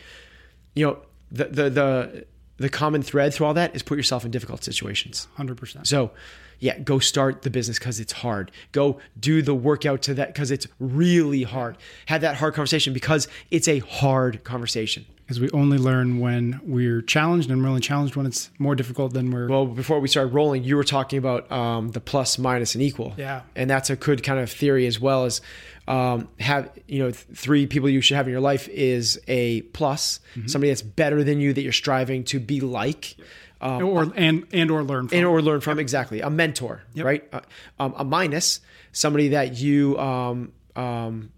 you 0.77 0.85
know, 0.85 0.97
the 1.31 1.45
the 1.45 1.69
the 1.69 2.25
the 2.57 2.69
common 2.69 3.01
thread 3.01 3.33
through 3.33 3.47
all 3.47 3.53
that 3.53 3.75
is 3.75 3.83
put 3.83 3.97
yourself 3.97 4.25
in 4.25 4.31
difficult 4.31 4.63
situations. 4.63 5.27
Hundred 5.35 5.57
percent. 5.57 5.88
So, 5.88 6.12
yeah, 6.59 6.79
go 6.79 7.00
start 7.00 7.41
the 7.44 7.50
business 7.50 7.77
because 7.77 8.00
it's 8.00 8.13
hard. 8.13 8.51
Go 8.71 9.00
do 9.19 9.41
the 9.41 9.53
workout 9.53 10.01
to 10.03 10.13
that 10.15 10.33
because 10.33 10.50
it's 10.51 10.68
really 10.79 11.44
hard. 11.44 11.77
Have 12.07 12.21
that 12.21 12.35
hard 12.38 12.53
conversation 12.53 12.94
because 12.94 13.27
it's 13.51 13.68
a 13.68 13.79
hard 13.79 14.44
conversation. 14.44 15.06
Because 15.18 15.41
we 15.41 15.50
only 15.51 15.77
learn 15.77 16.19
when 16.19 16.62
we're 16.63 17.01
challenged, 17.01 17.51
and 17.51 17.62
we're 17.62 17.68
only 17.68 17.81
challenged 17.81 18.15
when 18.15 18.25
it's 18.25 18.50
more 18.59 18.75
difficult 18.75 19.13
than 19.13 19.29
we're. 19.29 19.50
Well, 19.50 19.65
before 19.65 20.00
we 20.00 20.07
started 20.07 20.33
rolling, 20.33 20.63
you 20.63 20.77
were 20.77 20.85
talking 20.85 21.19
about 21.19 21.51
um, 21.51 21.89
the 21.89 22.00
plus, 22.00 22.39
minus, 22.39 22.75
and 22.75 22.81
equal. 22.81 23.13
Yeah. 23.18 23.41
and 23.53 23.69
that's 23.69 23.89
a 23.89 23.97
good 23.97 24.24
kind 24.24 24.39
of 24.39 24.50
theory 24.50 24.88
as 24.88 25.01
well 25.01 25.25
as 25.25 25.41
um, 25.88 26.28
have 26.39 26.69
you 26.88 27.00
know 27.00 27.12
th- 27.12 27.25
three 27.34 27.66
people 27.68 27.89
you 27.89 28.01
should 28.01 28.16
have 28.18 28.28
in 28.28 28.31
your 28.31 28.42
life 28.42 28.68
is 28.69 29.19
a 29.28 29.62
plus, 29.74 30.19
Mm-hmm. 30.36 30.48
somebody 30.48 30.69
that's 30.72 30.81
better 30.81 31.24
than 31.24 31.39
you 31.39 31.54
that 31.54 31.62
you're 31.62 31.72
striving 31.72 32.24
to 32.25 32.39
be 32.39 32.60
like. 32.62 33.16
Um, 33.60 33.84
or 33.86 34.12
and 34.16 34.45
and 34.54 34.69
or 34.69 34.84
learn 34.84 35.07
from. 35.07 35.18
and 35.18 35.25
or 35.25 35.41
learn 35.41 35.62
from 35.62 35.79
exactly 35.79 36.22
a 36.22 36.29
mentor 36.29 36.84
right 36.96 37.24
uh, 37.34 37.39
um, 37.79 37.96
a 37.98 38.03
minus 38.03 38.60
somebody 38.91 39.29
that 39.29 39.58
you 39.58 39.98
um, 39.98 40.51
um, 40.75 41.32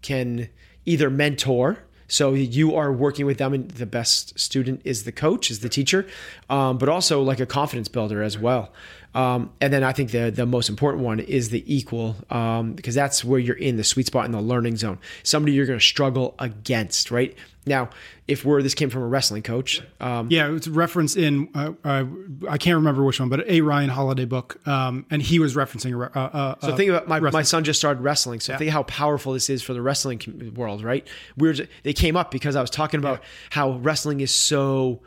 can 0.00 0.48
either 0.86 1.10
mentor 1.10 1.80
so 2.08 2.32
you 2.32 2.74
are 2.74 2.90
working 2.90 3.26
with 3.26 3.36
them 3.36 3.52
and 3.52 3.70
the 3.72 3.84
best 3.86 4.40
student 4.40 4.80
is 4.84 5.04
the 5.04 5.12
coach 5.12 5.50
is 5.50 5.60
the 5.60 5.68
teacher 5.68 6.06
um, 6.48 6.78
but 6.78 6.88
also 6.88 7.20
like 7.22 7.40
a 7.40 7.46
confidence 7.46 7.88
builder 7.88 8.22
as 8.22 8.38
well 8.38 8.72
um, 9.14 9.50
and 9.60 9.72
then 9.72 9.82
i 9.82 9.92
think 9.92 10.10
the 10.10 10.30
the 10.30 10.46
most 10.46 10.68
important 10.68 11.02
one 11.04 11.20
is 11.20 11.50
the 11.50 11.62
equal 11.72 12.16
um, 12.30 12.72
because 12.74 12.94
that's 12.94 13.24
where 13.24 13.38
you're 13.40 13.56
in 13.56 13.76
the 13.76 13.84
sweet 13.84 14.06
spot 14.06 14.24
in 14.24 14.32
the 14.32 14.40
learning 14.40 14.76
zone 14.76 14.98
somebody 15.22 15.52
you're 15.52 15.66
going 15.66 15.78
to 15.78 15.84
struggle 15.84 16.34
against 16.38 17.10
right 17.10 17.36
now 17.66 17.90
if 18.26 18.44
we're 18.44 18.62
this 18.62 18.74
came 18.74 18.88
from 18.88 19.02
a 19.02 19.06
wrestling 19.06 19.42
coach 19.42 19.82
um, 20.00 20.28
Yeah, 20.30 20.52
it's 20.52 20.68
referenced 20.68 21.16
in 21.16 21.48
uh, 21.54 21.72
uh, 21.84 22.04
I 22.48 22.56
can't 22.58 22.76
remember 22.76 23.02
which 23.02 23.20
one, 23.20 23.28
but 23.28 23.46
a 23.48 23.60
Ryan 23.60 23.90
Holiday 23.90 24.24
book, 24.24 24.66
um, 24.66 25.04
and 25.10 25.20
he 25.20 25.38
was 25.38 25.56
referencing 25.56 25.92
a. 25.92 26.18
Uh, 26.18 26.22
uh, 26.22 26.54
So 26.60 26.76
think 26.76 26.90
about 26.90 27.08
my, 27.08 27.18
my 27.18 27.42
son 27.42 27.64
just 27.64 27.78
started 27.78 28.02
wrestling. 28.02 28.40
So 28.40 28.56
think 28.56 28.70
how 28.70 28.84
powerful 28.84 29.32
this 29.32 29.50
is 29.50 29.62
for 29.62 29.74
the 29.74 29.82
wrestling 29.82 30.52
world, 30.56 30.82
right? 30.82 31.06
We 31.36 31.48
were 31.48 31.54
just, 31.54 31.68
they 31.82 31.92
came 31.92 32.16
up 32.16 32.30
because 32.30 32.56
I 32.56 32.60
was 32.60 32.70
talking 32.70 32.98
about 32.98 33.22
how 33.50 33.72
wrestling 33.72 34.20
is 34.20 34.32
so 34.32 35.00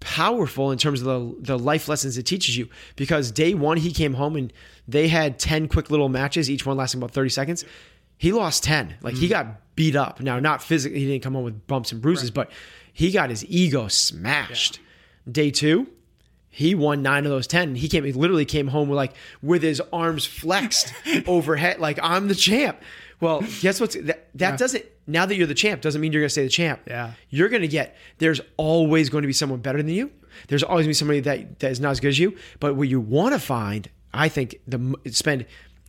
powerful 0.00 0.70
in 0.72 0.78
terms 0.78 1.02
of 1.02 1.06
the 1.06 1.54
the 1.54 1.58
life 1.58 1.88
lessons 1.88 2.18
it 2.18 2.24
teaches 2.24 2.56
you. 2.56 2.68
Because 2.96 3.30
day 3.30 3.54
one 3.54 3.76
he 3.76 3.92
came 3.92 4.14
home 4.14 4.36
and 4.36 4.52
they 4.88 5.08
had 5.08 5.38
ten 5.38 5.68
quick 5.68 5.90
little 5.90 6.08
matches, 6.08 6.50
each 6.50 6.66
one 6.66 6.76
lasting 6.76 7.00
about 7.00 7.12
thirty 7.12 7.30
seconds. 7.30 7.64
He 8.18 8.32
lost 8.32 8.64
ten. 8.64 8.96
Like 9.02 9.14
he 9.14 9.26
mm. 9.26 9.30
got 9.30 9.76
beat 9.76 9.96
up. 9.96 10.20
Now 10.20 10.40
not 10.40 10.62
physically, 10.62 10.98
he 11.00 11.06
didn't 11.06 11.22
come 11.22 11.34
home 11.34 11.44
with 11.44 11.66
bumps 11.66 11.92
and 11.92 12.02
bruises, 12.02 12.30
but 12.30 12.50
he 12.92 13.10
got 13.10 13.30
his 13.30 13.44
ego 13.46 13.88
smashed. 13.88 14.80
Day 15.30 15.50
two, 15.50 15.86
he 16.48 16.74
won 16.74 17.02
nine 17.02 17.24
of 17.24 17.30
those 17.30 17.46
ten. 17.46 17.76
He 17.76 17.88
came, 17.88 18.04
he 18.04 18.12
literally 18.12 18.44
came 18.44 18.68
home 18.68 18.88
with 18.88 18.96
like 18.96 19.14
with 19.42 19.62
his 19.62 19.80
arms 19.92 20.24
flexed 20.24 20.92
overhead, 21.26 21.78
like 21.78 21.98
I'm 22.02 22.28
the 22.28 22.34
champ. 22.34 22.80
Well, 23.20 23.42
guess 23.60 23.80
what? 23.80 23.92
that? 24.06 24.28
That 24.34 24.58
doesn't. 24.58 24.84
Now 25.10 25.26
that 25.26 25.36
you're 25.36 25.46
the 25.46 25.54
champ, 25.54 25.82
doesn't 25.82 26.00
mean 26.00 26.12
you're 26.12 26.22
going 26.22 26.28
to 26.28 26.32
stay 26.32 26.44
the 26.44 26.48
champ. 26.48 26.80
Yeah. 26.86 27.12
you're 27.28 27.48
going 27.48 27.62
to 27.62 27.68
get. 27.68 27.96
There's 28.18 28.40
always 28.56 29.08
going 29.10 29.22
to 29.22 29.26
be 29.26 29.32
someone 29.32 29.60
better 29.60 29.78
than 29.78 29.88
you. 29.88 30.10
There's 30.48 30.62
always 30.62 30.84
going 30.84 30.84
to 30.84 30.88
be 30.90 30.94
somebody 30.94 31.20
that 31.20 31.58
that 31.58 31.70
is 31.70 31.80
not 31.80 31.90
as 31.90 32.00
good 32.00 32.08
as 32.08 32.18
you. 32.18 32.36
But 32.60 32.76
what 32.76 32.88
you 32.88 33.00
want 33.00 33.34
to 33.34 33.40
find, 33.40 33.90
I 34.14 34.28
think, 34.28 34.60
the 34.66 34.94
spend 35.10 35.46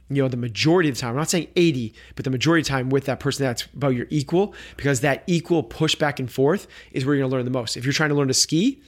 you 0.10 0.22
know, 0.22 0.28
the 0.28 0.38
majority 0.38 0.90
of 0.90 0.96
the 0.96 1.02
time, 1.02 1.12
I'm 1.12 1.16
not 1.16 1.30
saying 1.30 1.48
80, 1.56 1.94
but 2.16 2.26
the 2.26 2.32
majority 2.32 2.62
of 2.62 2.66
the 2.66 2.70
time 2.70 2.90
with 2.90 3.06
that 3.06 3.22
person 3.22 3.46
that's 3.46 3.66
about 3.74 3.96
your 3.96 4.08
equal, 4.10 4.54
because 4.76 5.00
that 5.02 5.24
equal 5.26 5.64
push 5.64 5.96
back 5.96 6.20
and 6.20 6.30
forth 6.30 6.68
is 6.92 7.06
where 7.06 7.16
you're 7.16 7.24
gonna 7.24 7.34
learn 7.34 7.46
the 7.46 7.52
most. 7.52 7.78
If 7.78 7.86
you're 7.86 7.94
trying 7.94 8.10
to 8.10 8.16
learn 8.16 8.28
to 8.28 8.34
ski 8.34 8.82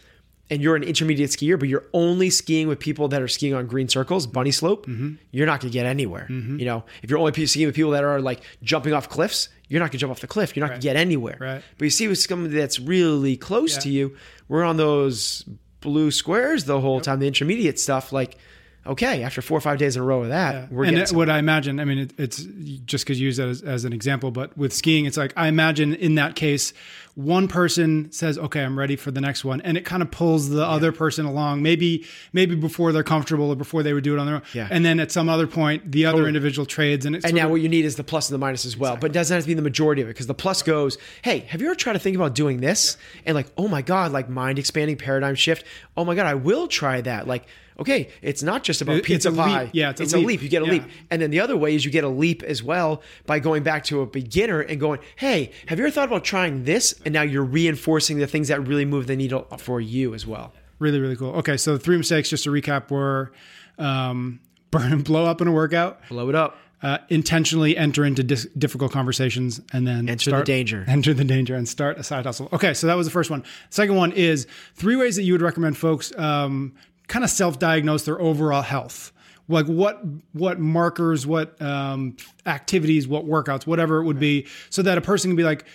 and 0.53 0.61
you're 0.61 0.75
an 0.75 0.83
intermediate 0.83 1.31
skier, 1.31 1.59
but 1.59 1.67
you're 1.67 1.85
only 1.93 2.29
skiing 2.29 2.67
with 2.67 2.79
people 2.79 3.07
that 3.07 3.23
are 3.23 3.27
skiing 3.27 3.55
on 3.55 3.65
green 3.65 3.89
circles, 3.89 4.27
bunny 4.27 4.51
slope, 4.51 4.85
mm-hmm. 4.85 5.15
you're 5.31 5.47
not 5.47 5.59
gonna 5.59 5.73
get 5.73 5.87
anywhere. 5.87 6.27
Mm-hmm. 6.29 6.59
You 6.59 6.65
know, 6.65 6.83
if 7.01 7.09
you're 7.09 7.17
only 7.17 7.45
skiing 7.47 7.65
with 7.65 7.75
people 7.75 7.91
that 7.91 8.03
are 8.03 8.21
like 8.21 8.41
jumping 8.61 8.93
off 8.93 9.09
cliffs, 9.09 9.49
you're 9.67 9.79
not 9.79 9.89
gonna 9.89 9.97
jump 9.97 10.11
off 10.11 10.19
the 10.19 10.27
cliff. 10.27 10.55
You're 10.55 10.63
not 10.63 10.69
gonna 10.73 10.81
get 10.81 10.95
anywhere. 10.95 11.37
Right. 11.39 11.63
But 11.77 11.85
you 11.85 11.89
see 11.89 12.07
with 12.07 12.19
somebody 12.19 12.55
that's 12.55 12.79
really 12.79 13.35
close 13.35 13.77
to 13.77 13.89
you, 13.89 14.15
we're 14.47 14.63
on 14.63 14.77
those 14.77 15.43
blue 15.81 16.11
squares 16.11 16.65
the 16.65 16.79
whole 16.79 17.01
time, 17.01 17.19
the 17.19 17.27
intermediate 17.27 17.79
stuff, 17.79 18.13
like 18.13 18.37
okay, 18.85 19.23
after 19.23 19.41
four 19.41 19.57
or 19.57 19.61
five 19.61 19.77
days 19.77 19.95
in 19.95 20.01
a 20.01 20.05
row 20.05 20.23
of 20.23 20.29
that, 20.29 20.71
we're 20.71 20.83
and 20.83 20.91
getting 20.93 21.07
some- 21.07 21.17
what 21.17 21.29
I 21.29 21.39
imagine, 21.39 21.79
I 21.79 21.85
mean, 21.85 21.99
it, 21.99 22.13
it's 22.17 22.45
just 22.85 23.05
because 23.05 23.19
you 23.19 23.25
use 23.27 23.37
that 23.37 23.47
as, 23.47 23.61
as 23.61 23.85
an 23.85 23.93
example, 23.93 24.31
but 24.31 24.57
with 24.57 24.73
skiing, 24.73 25.05
it's 25.05 25.17
like 25.17 25.33
I 25.35 25.47
imagine 25.47 25.93
in 25.93 26.15
that 26.15 26.35
case, 26.35 26.73
one 27.15 27.47
person 27.47 28.11
says, 28.11 28.39
"Okay, 28.39 28.63
I'm 28.63 28.77
ready 28.77 28.95
for 28.95 29.11
the 29.11 29.21
next 29.21 29.45
one," 29.45 29.61
and 29.61 29.77
it 29.77 29.85
kind 29.85 30.01
of 30.01 30.09
pulls 30.09 30.49
the 30.49 30.65
other 30.65 30.91
person 30.91 31.25
along. 31.27 31.61
Maybe, 31.61 32.05
maybe 32.33 32.55
before 32.55 32.91
they're 32.91 33.03
comfortable 33.03 33.49
or 33.51 33.55
before 33.55 33.83
they 33.83 33.93
would 33.93 34.03
do 34.03 34.15
it 34.15 34.19
on 34.19 34.25
their 34.25 34.35
own. 34.37 34.41
Yeah. 34.51 34.67
And 34.71 34.83
then 34.83 34.99
at 34.99 35.11
some 35.11 35.29
other 35.29 35.45
point, 35.45 35.91
the 35.91 36.07
other 36.07 36.27
individual 36.27 36.65
trades, 36.65 37.05
and 37.05 37.15
it's 37.15 37.23
And 37.23 37.35
now 37.35 37.49
what 37.49 37.61
you 37.61 37.69
need 37.69 37.85
is 37.85 37.97
the 37.97 38.03
plus 38.03 38.29
and 38.29 38.33
the 38.33 38.39
minus 38.39 38.65
as 38.65 38.75
well. 38.75 38.97
But 38.97 39.11
it 39.11 39.13
doesn't 39.13 39.33
have 39.35 39.43
to 39.43 39.47
be 39.47 39.53
the 39.53 39.61
majority 39.61 40.01
of 40.01 40.07
it 40.07 40.11
because 40.11 40.25
the 40.25 40.33
plus 40.33 40.63
goes, 40.63 40.97
hey, 41.21 41.39
have 41.49 41.61
you 41.61 41.67
ever 41.67 41.75
tried 41.75 41.93
to 41.93 41.99
think 41.99 42.15
about 42.15 42.33
doing 42.33 42.61
this? 42.61 42.97
And 43.27 43.35
like, 43.35 43.47
oh 43.59 43.67
my 43.67 43.83
God, 43.83 44.11
like 44.11 44.27
mind 44.27 44.57
expanding 44.57 44.97
paradigm 44.97 45.35
shift. 45.35 45.65
Oh 45.95 46.05
my 46.05 46.15
God, 46.15 46.25
I 46.25 46.33
will 46.33 46.67
try 46.67 46.99
that. 47.01 47.27
Like, 47.27 47.45
okay, 47.83 48.09
it's 48.21 48.41
not 48.43 48.63
just 48.63 48.81
about 48.81 49.03
pizza 49.03 49.29
a 49.29 49.31
leap. 49.31 49.37
pie. 49.39 49.69
Yeah, 49.73 49.91
it's 49.91 50.01
a 50.13 50.15
a 50.15 50.17
leap. 50.17 50.27
leap. 50.27 50.41
You 50.43 50.49
get 50.49 50.61
a 50.63 50.65
Yeah. 50.65 50.71
leap. 50.71 50.83
And 51.11 51.21
then 51.21 51.29
the 51.31 51.39
other 51.39 51.55
way 51.55 51.75
is 51.75 51.85
you 51.85 51.91
get 51.91 52.03
a 52.03 52.09
leap 52.09 52.41
as 52.43 52.63
well 52.63 53.01
by 53.25 53.39
going 53.39 53.63
back 53.63 53.83
to 53.85 54.01
a 54.01 54.05
beginner 54.05 54.61
and 54.61 54.79
going, 54.79 54.99
hey, 55.17 55.51
have 55.67 55.77
you 55.79 55.85
ever 55.85 55.91
thought 55.91 56.07
about 56.07 56.23
trying 56.23 56.63
this? 56.63 56.95
And 57.05 57.13
now 57.13 57.21
you're 57.21 57.43
reinforcing 57.43 58.17
the 58.19 58.27
things 58.27 58.47
that 58.47 58.65
really 58.67 58.85
move 58.85 59.07
the 59.07 59.15
needle 59.15 59.45
for 59.57 59.79
you 59.79 60.13
as 60.13 60.25
well. 60.25 60.53
really, 60.79 60.99
really 60.99 61.15
cool. 61.15 61.31
Okay, 61.35 61.55
so 61.55 61.73
the 61.73 61.79
three 61.79 61.97
mistakes, 61.97 62.29
just 62.29 62.43
to 62.45 62.49
recap, 62.49 62.89
were 62.91 63.31
um, 63.77 64.39
burn, 64.71 64.91
and 64.91 65.03
blow 65.03 65.25
up 65.25 65.39
in 65.41 65.47
a 65.47 65.51
workout, 65.51 65.99
Blow 66.09 66.27
it 66.29 66.35
up. 66.35 66.57
uh, 66.81 66.97
intentionally 67.09 67.77
enter 67.77 68.03
into 68.03 68.21
dis- 68.23 68.47
difficult 68.57 68.91
conversations 68.91 69.61
and 69.71 69.87
then 69.87 70.09
Enter 70.09 70.31
the 70.31 70.43
danger. 70.43 70.83
enter 70.87 71.13
the 71.13 71.23
danger 71.23 71.55
and 71.55 71.69
start 71.69 71.97
a 71.97 72.03
side 72.03 72.25
hustle 72.25 72.49
okay 72.51 72.73
so 72.73 72.87
that 72.87 72.95
was 72.95 73.07
the 73.07 73.11
first 73.11 73.29
one 73.29 73.41
second 73.69 73.95
one 73.95 74.11
is 74.11 74.45
three 74.75 74.97
ways 74.97 75.15
that 75.15 75.23
you 75.23 75.31
would 75.33 75.41
recommend 75.41 75.77
folks 75.77 76.11
um, 76.17 76.73
kind 77.07 77.23
of 77.23 77.29
self-diagnose 77.29 78.05
their 78.05 78.19
overall 78.19 78.61
health 78.61 79.11
like 79.49 79.65
what 79.65 80.01
what 80.31 80.59
markers 80.59 81.27
what 81.27 81.61
um, 81.61 82.15
activities 82.45 83.07
what 83.07 83.25
workouts 83.25 83.67
whatever 83.67 84.01
it 84.01 84.05
would 84.05 84.19
be 84.19 84.47
so 84.69 84.81
that 84.81 84.97
a 84.97 85.01
person 85.01 85.31
can 85.31 85.35
be 85.35 85.43
like 85.43 85.65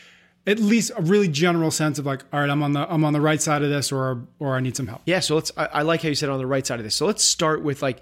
at 0.47 0.59
least 0.59 0.91
a 0.97 1.03
really 1.03 1.29
general 1.29 1.71
sense 1.71 1.99
of 1.99 2.07
like 2.07 2.25
all 2.33 2.41
right 2.41 2.49
i'm 2.49 2.63
on 2.63 2.73
the 2.73 2.91
i'm 2.93 3.05
on 3.05 3.13
the 3.13 3.21
right 3.21 3.43
side 3.43 3.63
of 3.63 3.69
this 3.69 3.93
or 3.93 4.27
or 4.39 4.57
i 4.57 4.61
need 4.61 4.75
some 4.75 4.87
help 4.87 5.03
Yeah, 5.05 5.21
so 5.21 5.35
let's. 5.35 5.53
I, 5.57 5.67
I 5.67 5.83
like 5.83 6.01
how 6.03 6.09
you 6.09 6.15
said 6.15 6.31
on 6.31 6.39
the 6.39 6.47
right 6.47 6.67
side 6.67 6.79
of 6.81 6.85
this. 6.85 6.95
So 6.95 7.05
let's 7.07 7.23
start 7.23 7.63
with 7.63 7.83
like. 7.83 8.01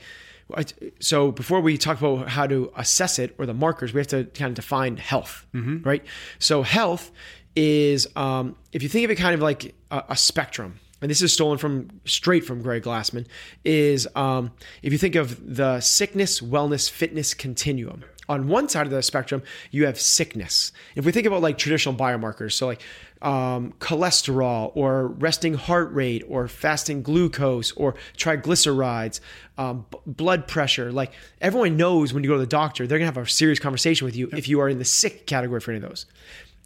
So 1.00 1.32
before 1.32 1.60
we 1.60 1.76
talk 1.76 1.98
about 1.98 2.28
how 2.28 2.46
to 2.46 2.70
assess 2.76 3.18
it 3.18 3.34
or 3.36 3.46
the 3.46 3.54
markers, 3.54 3.92
we 3.92 3.98
have 3.98 4.06
to 4.08 4.24
kind 4.26 4.50
of 4.50 4.54
define 4.54 4.96
health, 4.96 5.44
right? 5.82 6.04
So 6.38 6.62
health 6.62 7.10
is 7.56 8.06
um, 8.14 8.54
if 8.72 8.80
you 8.84 8.88
think 8.88 9.04
of 9.06 9.10
it 9.10 9.16
kind 9.16 9.34
of 9.34 9.40
like 9.40 9.74
a, 9.90 10.04
a 10.10 10.16
spectrum, 10.16 10.78
and 11.00 11.10
this 11.10 11.22
is 11.22 11.32
stolen 11.32 11.58
from 11.58 11.90
straight 12.04 12.44
from 12.44 12.62
Greg 12.62 12.82
Glassman, 12.82 13.26
is 13.64 14.08
um, 14.14 14.50
if 14.82 14.92
you 14.92 14.98
think 14.98 15.14
of 15.14 15.56
the 15.56 15.80
sickness, 15.80 16.40
wellness, 16.40 16.88
fitness 16.88 17.34
continuum. 17.34 18.04
On 18.28 18.48
one 18.48 18.68
side 18.68 18.86
of 18.86 18.92
the 18.92 19.02
spectrum, 19.02 19.42
you 19.70 19.86
have 19.86 20.00
sickness. 20.00 20.72
If 20.96 21.04
we 21.04 21.12
think 21.12 21.28
about 21.28 21.42
like 21.42 21.58
traditional 21.58 21.94
biomarkers, 21.94 22.54
so 22.54 22.66
like 22.66 22.82
um, 23.22 23.72
cholesterol 23.78 24.72
or 24.74 25.08
resting 25.08 25.54
heart 25.54 25.92
rate 25.92 26.24
or 26.28 26.48
fasting 26.48 27.02
glucose 27.02 27.70
or 27.72 27.94
triglycerides, 28.16 29.20
um, 29.58 29.86
b- 29.90 29.98
blood 30.06 30.48
pressure, 30.48 30.90
like 30.90 31.12
everyone 31.40 31.76
knows 31.76 32.12
when 32.12 32.24
you 32.24 32.28
go 32.28 32.34
to 32.34 32.40
the 32.40 32.46
doctor, 32.46 32.86
they're 32.86 32.98
gonna 32.98 33.06
have 33.06 33.16
a 33.16 33.28
serious 33.28 33.60
conversation 33.60 34.04
with 34.04 34.16
you 34.16 34.28
if 34.32 34.48
you 34.48 34.60
are 34.60 34.68
in 34.68 34.78
the 34.78 34.84
sick 34.84 35.26
category 35.26 35.60
for 35.60 35.70
any 35.70 35.82
of 35.82 35.88
those 35.88 36.06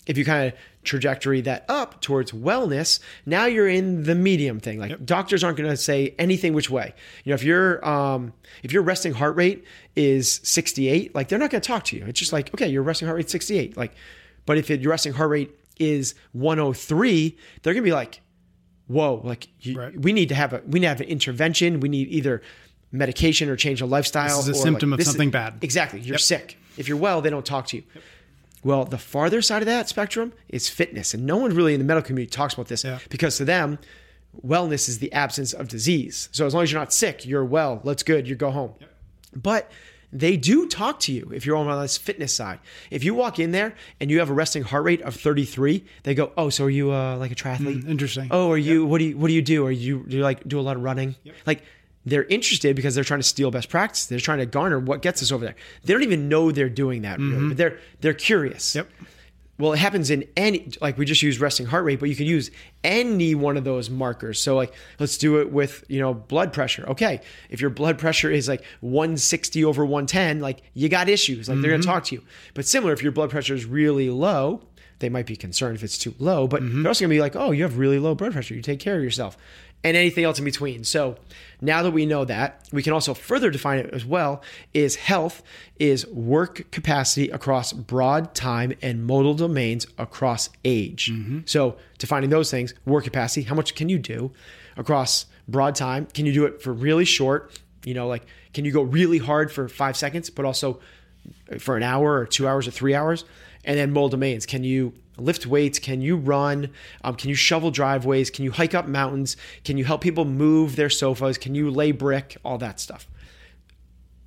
if 0.07 0.17
you 0.19 0.25
kind 0.25 0.49
of 0.53 0.59
trajectory 0.83 1.41
that 1.43 1.65
up 1.69 2.01
towards 2.01 2.33
wellness, 2.33 3.01
now 3.27 3.45
you're 3.45 3.69
in 3.69 4.05
the 4.05 4.15
medium 4.15 4.59
thing. 4.59 4.79
Like 4.81 5.05
doctors 5.05 5.45
aren't 5.45 5.59
going 5.59 5.69
to 5.71 5.77
say 5.77 6.15
anything 6.19 6.55
which 6.55 6.71
way. 6.71 6.95
You 7.25 7.31
know, 7.31 7.35
if 7.35 7.43
your 7.43 7.87
um, 7.87 8.33
if 8.63 8.73
your 8.73 8.83
resting 8.83 9.13
heart 9.13 9.37
rate 9.37 9.65
is 9.97 10.41
68, 10.43 11.15
like 11.15 11.29
they're 11.29 11.39
not 11.39 11.51
going 11.51 11.61
to 11.61 11.67
talk 11.67 11.85
to 11.85 11.97
you. 11.97 12.05
It's 12.07 12.19
just 12.19 12.33
like, 12.33 12.53
okay, 12.55 12.69
your 12.69 12.83
resting 12.83 13.07
heart 13.07 13.17
rate 13.17 13.31
68. 13.31 13.77
Like, 13.77 13.93
but 14.47 14.57
if 14.59 14.71
it, 14.71 14.81
your 14.81 14.91
resting 14.91 15.13
heart 15.13 15.31
rate 15.31 15.55
is 15.79 16.15
103, 16.33 17.37
they're 17.63 17.75
going 17.75 17.83
to 17.83 17.87
be 17.89 17.93
like, 17.93 18.21
whoa, 18.89 19.21
like 19.25 19.49
you, 19.61 19.79
Right. 19.79 19.99
we 20.01 20.13
need 20.13 20.29
to 20.31 20.35
have 20.35 20.53
a 20.53 20.63
we 20.67 20.81
need 20.81 20.87
to 20.87 20.89
have 20.89 21.01
an 21.01 21.09
intervention. 21.09 21.81
We 21.81 21.89
need 21.89 22.09
either 22.09 22.43
medication 22.93 23.49
or 23.49 23.57
change 23.57 23.81
a 23.81 23.87
lifestyle. 23.87 24.39
This 24.39 24.49
is 24.49 24.59
a 24.59 24.63
symptom 24.63 24.91
like, 24.91 24.95
of 24.95 24.99
this 24.99 25.07
is- 25.09 25.13
something 25.13 25.31
bad. 25.31 25.59
Exactly. 25.63 26.01
You're 26.01 26.19
sick. 26.19 26.57
If 26.77 26.89
you're 26.89 26.97
well, 26.97 27.21
they 27.21 27.31
don't 27.31 27.45
talk 27.45 27.67
to 27.69 27.77
you. 27.77 27.83
Well, 28.63 28.85
the 28.85 28.99
farther 28.99 29.41
side 29.43 29.63
of 29.63 29.67
that 29.67 29.89
spectrum 29.89 30.33
is 30.49 30.69
fitness. 30.69 31.15
And 31.15 31.25
no 31.27 31.37
one 31.39 31.55
really 31.55 31.73
in 31.75 31.81
the 31.81 31.85
medical 31.87 32.07
community 32.09 32.31
talks 32.31 32.55
about 32.55 32.69
this 32.69 32.85
Yeah. 32.85 32.99
because 33.09 33.37
to 33.39 33.45
them, 33.45 33.79
wellness 34.47 34.89
is 34.89 34.99
the 34.99 35.13
absence 35.13 35.53
of 35.53 35.69
disease. 35.69 36.29
So 36.33 36.47
as 36.47 36.55
long 36.55 36.63
as 36.63 36.71
you're 36.73 36.81
not 36.81 36.93
sick, 36.93 37.27
you're 37.27 37.45
well, 37.45 37.81
let's 37.85 38.03
good, 38.03 38.29
you 38.29 38.35
go 38.37 38.51
home. 38.51 38.75
But 39.35 39.71
they 40.13 40.37
do 40.37 40.67
talk 40.69 40.99
to 41.01 41.13
you 41.13 41.31
if 41.33 41.47
you're 41.47 41.57
on 41.57 41.81
this 41.81 41.97
fitness 41.97 42.35
side. 42.35 42.59
If 42.91 43.05
you 43.05 43.15
walk 43.15 43.39
in 43.39 43.53
there 43.53 43.75
and 44.01 44.11
you 44.11 44.19
have 44.19 44.29
a 44.29 44.33
resting 44.35 44.63
heart 44.65 44.85
rate 44.85 45.01
of 45.03 45.15
33, 45.15 45.85
they 46.03 46.15
go, 46.15 46.33
"Oh, 46.37 46.51
so 46.51 46.65
are 46.65 46.71
you 46.71 46.93
uh, 46.93 47.17
like 47.17 47.31
a 47.31 47.35
triathlete? 47.37 47.89
interesting. 47.89 48.27
Oh, 48.33 48.51
are 48.51 48.59
you? 48.59 48.85
What 48.85 48.99
do 48.99 49.05
you? 49.05 49.17
What 49.17 49.29
do 49.29 49.35
you 49.35 49.43
do? 49.43 49.65
Are 49.67 49.71
you 49.71 50.05
do 50.09 50.17
you 50.17 50.23
like 50.25 50.47
do 50.49 50.59
a 50.59 50.63
lot 50.63 50.77
of 50.77 50.83
running? 50.83 51.15
Like 51.47 51.63
they're 52.07 52.25
interested 52.25 52.77
because 52.77 52.95
they're 52.95 53.05
trying 53.05 53.21
to 53.21 53.27
steal 53.27 53.51
best 53.51 53.69
practice. 53.69 54.07
They're 54.07 54.19
trying 54.19 54.39
to 54.39 54.47
garner 54.47 54.79
what 54.79 55.03
gets 55.03 55.23
us 55.23 55.31
over 55.31 55.45
there. 55.45 55.57
They 55.85 55.93
don't 55.93 56.03
even 56.03 56.29
know 56.29 56.51
they're 56.51 56.69
doing 56.69 57.03
that, 57.03 57.19
really, 57.19 57.33
but 57.33 57.41
mm-hmm. 57.41 57.55
they're 57.57 57.79
they're 58.01 58.15
curious. 58.15 58.75
Yep. 58.75 58.89
Well, 59.61 59.75
it 59.75 59.79
happens 59.79 60.09
in 60.09 60.25
any 60.39 60.71
like 60.81 60.97
we 60.97 61.05
just 61.05 61.23
use 61.23 61.39
resting 61.39 61.67
heart 61.67 61.85
rate, 61.85 62.01
but 62.01 62.09
you 62.09 62.17
can 62.17 62.25
use 62.25 62.51
any 62.83 63.35
one 63.35 63.59
of 63.59 63.65
those 63.65 63.91
markers. 63.91 64.41
So 64.41 64.57
like 64.57 64.73
let's 64.99 65.19
do 65.19 65.41
it 65.41 65.53
with, 65.53 65.85
you 65.89 66.01
know, 66.01 66.15
blood 66.15 66.55
pressure. 66.55 66.87
Okay. 66.89 67.21
If 67.51 67.61
your 67.61 67.69
blood 67.69 67.99
pressure 67.99 68.31
is 68.31 68.49
like 68.49 68.65
160 68.81 69.63
over 69.67 69.85
110, 69.85 70.41
like 70.41 70.63
you 70.73 70.89
got 70.89 71.11
issues. 71.11 71.51
Like 71.51 71.61
they're 71.61 71.73
going 71.73 71.83
to 71.83 71.87
mm-hmm. 71.87 71.95
talk 71.95 72.05
to 72.05 72.15
you. 72.15 72.25
But 72.55 72.65
similar 72.65 72.95
if 72.95 73.03
your 73.03 73.13
blood 73.13 73.29
pressure 73.29 73.55
is 73.55 73.67
really 73.67 74.09
low, 74.09 74.63
they 75.01 75.11
might 75.11 75.27
be 75.27 75.37
concerned 75.37 75.77
if 75.77 75.83
it's 75.83 75.99
too 75.99 76.15
low, 76.19 76.47
but 76.47 76.63
mm-hmm. 76.63 76.83
they're 76.83 76.91
also 76.91 77.05
going 77.05 77.11
to 77.11 77.17
be 77.17 77.21
like, 77.21 77.35
"Oh, 77.35 77.51
you 77.51 77.63
have 77.63 77.79
really 77.79 77.99
low 77.99 78.15
blood 78.15 78.33
pressure. 78.33 78.55
You 78.55 78.63
take 78.63 78.81
care 78.81 78.97
of 78.97 79.03
yourself." 79.03 79.37
And 79.83 79.97
anything 79.97 80.25
else 80.25 80.39
in 80.39 80.45
between. 80.45 80.85
So, 80.85 81.17
now 81.63 81.83
that 81.83 81.91
we 81.93 82.05
know 82.05 82.25
that, 82.27 82.69
we 82.71 82.83
can 82.83 82.93
also 82.93 83.15
further 83.15 83.51
define 83.51 83.79
it 83.79 83.91
as 83.95 84.05
well 84.05 84.43
is 84.75 84.97
health 84.97 85.43
is 85.79 86.07
work 86.09 86.71
capacity 86.71 87.31
across 87.31 87.73
broad 87.73 88.35
time 88.35 88.75
and 88.83 89.07
modal 89.07 89.35
domains 89.35 89.87
across 89.97 90.51
age. 90.65 91.11
Mm-hmm. 91.11 91.41
So, 91.47 91.77
defining 91.99 92.29
those 92.29 92.51
things, 92.51 92.75
work 92.85 93.05
capacity, 93.05 93.43
how 93.43 93.55
much 93.55 93.75
can 93.75 93.89
you 93.89 93.99
do 93.99 94.33
across 94.77 95.27
broad 95.49 95.75
time? 95.75 96.07
Can 96.07 96.27
you 96.27 96.33
do 96.33 96.45
it 96.45 96.63
for 96.63 96.73
really 96.73 97.05
short? 97.05 97.59
You 97.85 97.95
know, 97.95 98.07
like 98.07 98.27
can 98.53 98.65
you 98.65 98.73
go 98.73 98.83
really 98.83 99.19
hard 99.19 99.51
for 99.53 99.69
5 99.69 99.97
seconds 99.97 100.31
but 100.31 100.45
also 100.45 100.81
for 101.59 101.77
an 101.77 101.83
hour 101.83 102.19
or 102.19 102.27
2 102.27 102.47
hours 102.47 102.69
or 102.69 102.71
3 102.71 102.95
hours? 102.95 103.25
And 103.65 103.79
then 103.79 103.93
modal 103.93 104.09
domains, 104.09 104.47
can 104.47 104.65
you 104.65 104.95
lift 105.21 105.47
weights? 105.47 105.79
Can 105.79 106.01
you 106.01 106.17
run? 106.17 106.71
Um, 107.03 107.15
can 107.15 107.29
you 107.29 107.35
shovel 107.35 107.71
driveways? 107.71 108.31
Can 108.31 108.45
you 108.45 108.53
hike 108.53 108.75
up 108.75 108.89
mountains? 108.89 109.37
Can 109.65 109.79
you 109.79 109.85
help 109.85 110.01
people 110.01 110.25
move 110.25 110.77
their 110.77 110.91
sofas? 110.91 111.39
Can 111.39 111.55
you 111.55 111.71
lay 111.71 111.93
brick? 111.93 112.37
All 112.45 112.59
that 112.59 112.81
stuff 112.81 113.07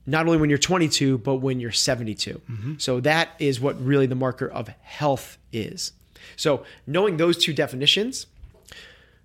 not 0.06 0.26
only 0.26 0.38
when 0.38 0.50
you're 0.50 0.60
22, 0.60 1.18
but 1.20 1.36
when 1.36 1.60
you're 1.60 1.72
72. 1.72 2.42
So 2.78 3.00
that 3.02 3.30
is 3.40 3.62
what 3.62 3.82
really 3.82 4.06
the 4.06 4.16
marker 4.16 4.48
of 4.48 4.68
health 4.82 5.38
is. 5.52 5.94
So 6.36 6.66
knowing 6.86 7.18
those 7.18 7.38
two 7.38 7.54
definitions, 7.54 8.28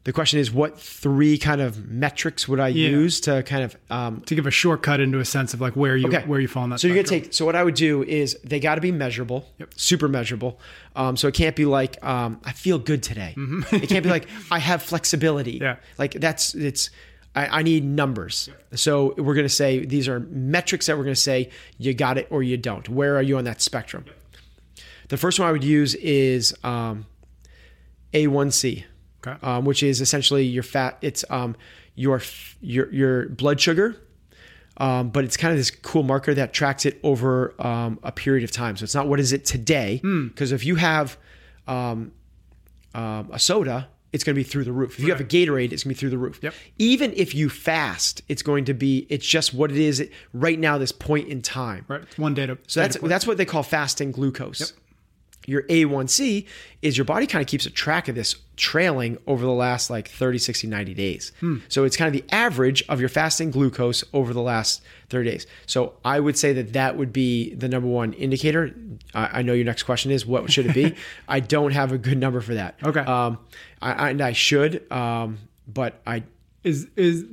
the 0.09 0.13
question 0.15 0.41
is, 0.41 0.51
what 0.51 0.81
three 0.81 1.37
kind 1.37 1.61
of 1.61 1.87
metrics 1.87 2.49
would 2.49 2.59
I 2.59 2.69
use 2.69 3.21
to 3.21 3.43
kind 3.43 3.63
of 3.63 3.77
um, 3.91 4.23
to 4.23 4.35
give 4.35 4.47
a 4.47 4.51
shortcut 4.51 5.01
into 5.01 5.19
a 5.19 5.25
sense 5.27 5.53
of 5.53 5.61
like 5.61 5.77
where 5.77 5.99
you 5.99 6.07
Okay. 6.09 6.23
where 6.25 6.41
you 6.41 6.49
fall 6.49 6.65
in 6.65 6.71
that 6.71 6.81
So 6.81 6.87
you're 6.89 6.97
gonna 6.97 7.07
take. 7.07 7.35
So 7.35 7.45
what 7.45 7.55
I 7.55 7.63
would 7.63 7.75
do 7.75 8.03
is 8.05 8.35
they 8.43 8.59
got 8.59 8.77
to 8.77 8.81
be 8.81 8.91
measurable, 8.91 9.45
super 9.77 10.09
measurable. 10.09 10.61
Um, 10.97 11.19
so 11.19 11.29
it 11.29 11.35
can't 11.35 11.55
be 11.55 11.67
like 11.67 12.03
um, 12.03 12.41
I 12.43 12.53
feel 12.53 12.79
good 12.79 13.03
today. 13.03 13.35
it 13.37 13.91
can't 13.91 14.03
be 14.03 14.09
like 14.09 14.27
I 14.51 14.59
have 14.61 14.83
flexibility. 14.83 15.57
Mm-hmm. 15.57 15.65
Yeah. 15.65 15.77
Like 15.99 16.13
that's 16.15 16.55
it's. 16.55 16.89
I, 17.37 17.59
I 17.59 17.63
need 17.63 17.85
numbers. 17.85 18.49
So 18.75 19.13
we're 19.19 19.35
gonna 19.35 19.51
say 19.51 19.85
these 19.85 20.09
are 20.09 20.21
metrics 20.21 20.87
that 20.87 20.97
we're 20.97 21.05
gonna 21.05 21.17
say 21.17 21.51
you 21.77 21.93
got 21.93 22.17
it 22.17 22.29
or 22.31 22.43
you 22.43 22.57
don't. 22.57 22.89
Where 22.89 23.15
are 23.15 23.23
you 23.23 23.37
on 23.37 23.45
that 23.45 23.61
spectrum? 23.61 24.07
The 25.09 25.19
first 25.19 25.39
one 25.39 25.51
I 25.51 25.53
would 25.53 25.65
use 25.65 25.95
is 25.97 26.55
um, 26.65 27.05
A1C 28.15 28.85
Okay. 29.27 29.37
um, 29.43 29.65
which 29.65 29.83
is 29.83 30.01
essentially 30.01 30.45
your 30.45 30.63
fat. 30.63 30.99
It's 31.03 31.25
um, 31.31 31.57
your 31.95 32.23
your 32.61 32.93
your 32.93 33.29
blood 33.29 33.61
sugar 33.61 33.97
um, 34.79 35.11
but 35.11 35.25
it's 35.25 35.37
kind 35.37 35.53
of 35.53 35.59
this 35.59 35.71
cool 35.71 36.05
marker 36.05 36.35
that 36.35 36.53
tracks 36.53 36.87
it 36.87 37.01
over 37.03 37.55
um, 37.61 37.99
a 38.03 38.13
period 38.13 38.45
of 38.45 38.53
time. 38.53 38.77
So 38.77 38.85
it's 38.85 38.95
not 38.95 39.09
what 39.09 39.21
is 39.21 39.33
it 39.33 39.45
today, 39.45 40.01
because 40.03 40.53
if 40.53 40.65
you 40.65 40.77
have 40.77 41.19
um, 41.67 42.13
um, 42.95 43.29
a 43.33 43.39
soda, 43.39 43.89
it's 44.13 44.25
going 44.25 44.35
to 44.35 44.39
be 44.39 44.45
through 44.45 44.65
the 44.65 44.73
roof. 44.73 44.99
If 44.99 45.05
you 45.05 45.11
have 45.11 45.21
a 45.21 45.25
Gatorade, 45.25 45.73
it's 45.73 45.83
going 45.83 45.95
to 45.95 45.95
be 45.95 45.95
through 45.95 46.11
the 46.11 46.19
roof. 46.19 46.39
Yep. 46.43 46.55
Even 46.79 47.13
if 47.15 47.35
you 47.35 47.51
fast, 47.51 48.23
it's 48.29 48.43
going 48.43 48.65
to 48.67 48.75
be. 48.75 49.07
It's 49.11 49.27
just 49.27 49.53
what 49.53 49.71
it 49.71 49.77
is 49.77 50.09
right 50.33 50.59
now. 50.59 50.79
This 50.79 50.93
point 50.93 51.29
in 51.29 51.43
time. 51.43 51.85
Right. 51.89 52.03
One 52.19 52.35
data. 52.35 52.57
So 52.69 52.81
that's 52.81 52.97
that's 52.99 53.27
what 53.27 53.37
they 53.37 53.45
call 53.45 53.63
fasting 53.65 54.13
glucose. 54.13 54.73
Your 55.49 55.63
A1C 55.63 56.45
is 56.83 56.99
your 56.99 57.07
body 57.07 57.27
kind 57.27 57.41
of 57.41 57.49
keeps 57.49 57.65
a 57.65 57.71
track 57.71 58.07
of 58.09 58.15
this 58.15 58.37
trailing 58.57 59.17
over 59.27 59.45
the 59.45 59.53
last 59.53 59.89
like 59.89 60.09
30, 60.09 60.39
60, 60.39 60.67
90 60.67 60.95
days. 60.95 61.33
So 61.69 61.85
it's 61.85 61.97
kind 61.97 62.07
of 62.07 62.13
the 62.13 62.35
average 62.35 62.85
of 62.89 63.01
your 63.01 63.09
fasting 63.09 63.51
glucose 63.51 64.05
over 64.13 64.35
the 64.35 64.43
last 64.43 64.83
30 65.09 65.31
days. 65.31 65.47
So 65.65 65.95
I 66.05 66.21
would 66.21 66.37
say 66.37 66.53
that 66.53 66.75
that 66.75 66.99
would 66.99 67.13
be 67.15 67.55
the 67.55 67.69
number 67.69 67.89
one 67.89 68.13
indicator. 68.13 68.75
I, 69.15 69.39
I 69.39 69.43
know 69.43 69.55
your 69.55 69.65
next 69.65 69.85
question 69.85 70.11
is 70.11 70.27
what 70.27 70.53
should 70.53 70.67
it 70.67 70.75
be? 70.75 70.95
I 71.29 71.41
don't 71.41 71.73
have 71.73 71.93
a 71.93 71.99
good 71.99 72.19
number 72.19 72.43
for 72.43 72.55
that. 72.55 72.77
Okay. 72.85 73.01
Um, 73.01 73.39
I, 73.81 73.93
I, 73.93 74.11
and 74.11 74.21
I 74.21 74.33
should, 74.33 74.91
um, 74.93 75.39
but 75.67 76.01
I 76.07 76.25
is 76.63 76.89
is 76.97 77.25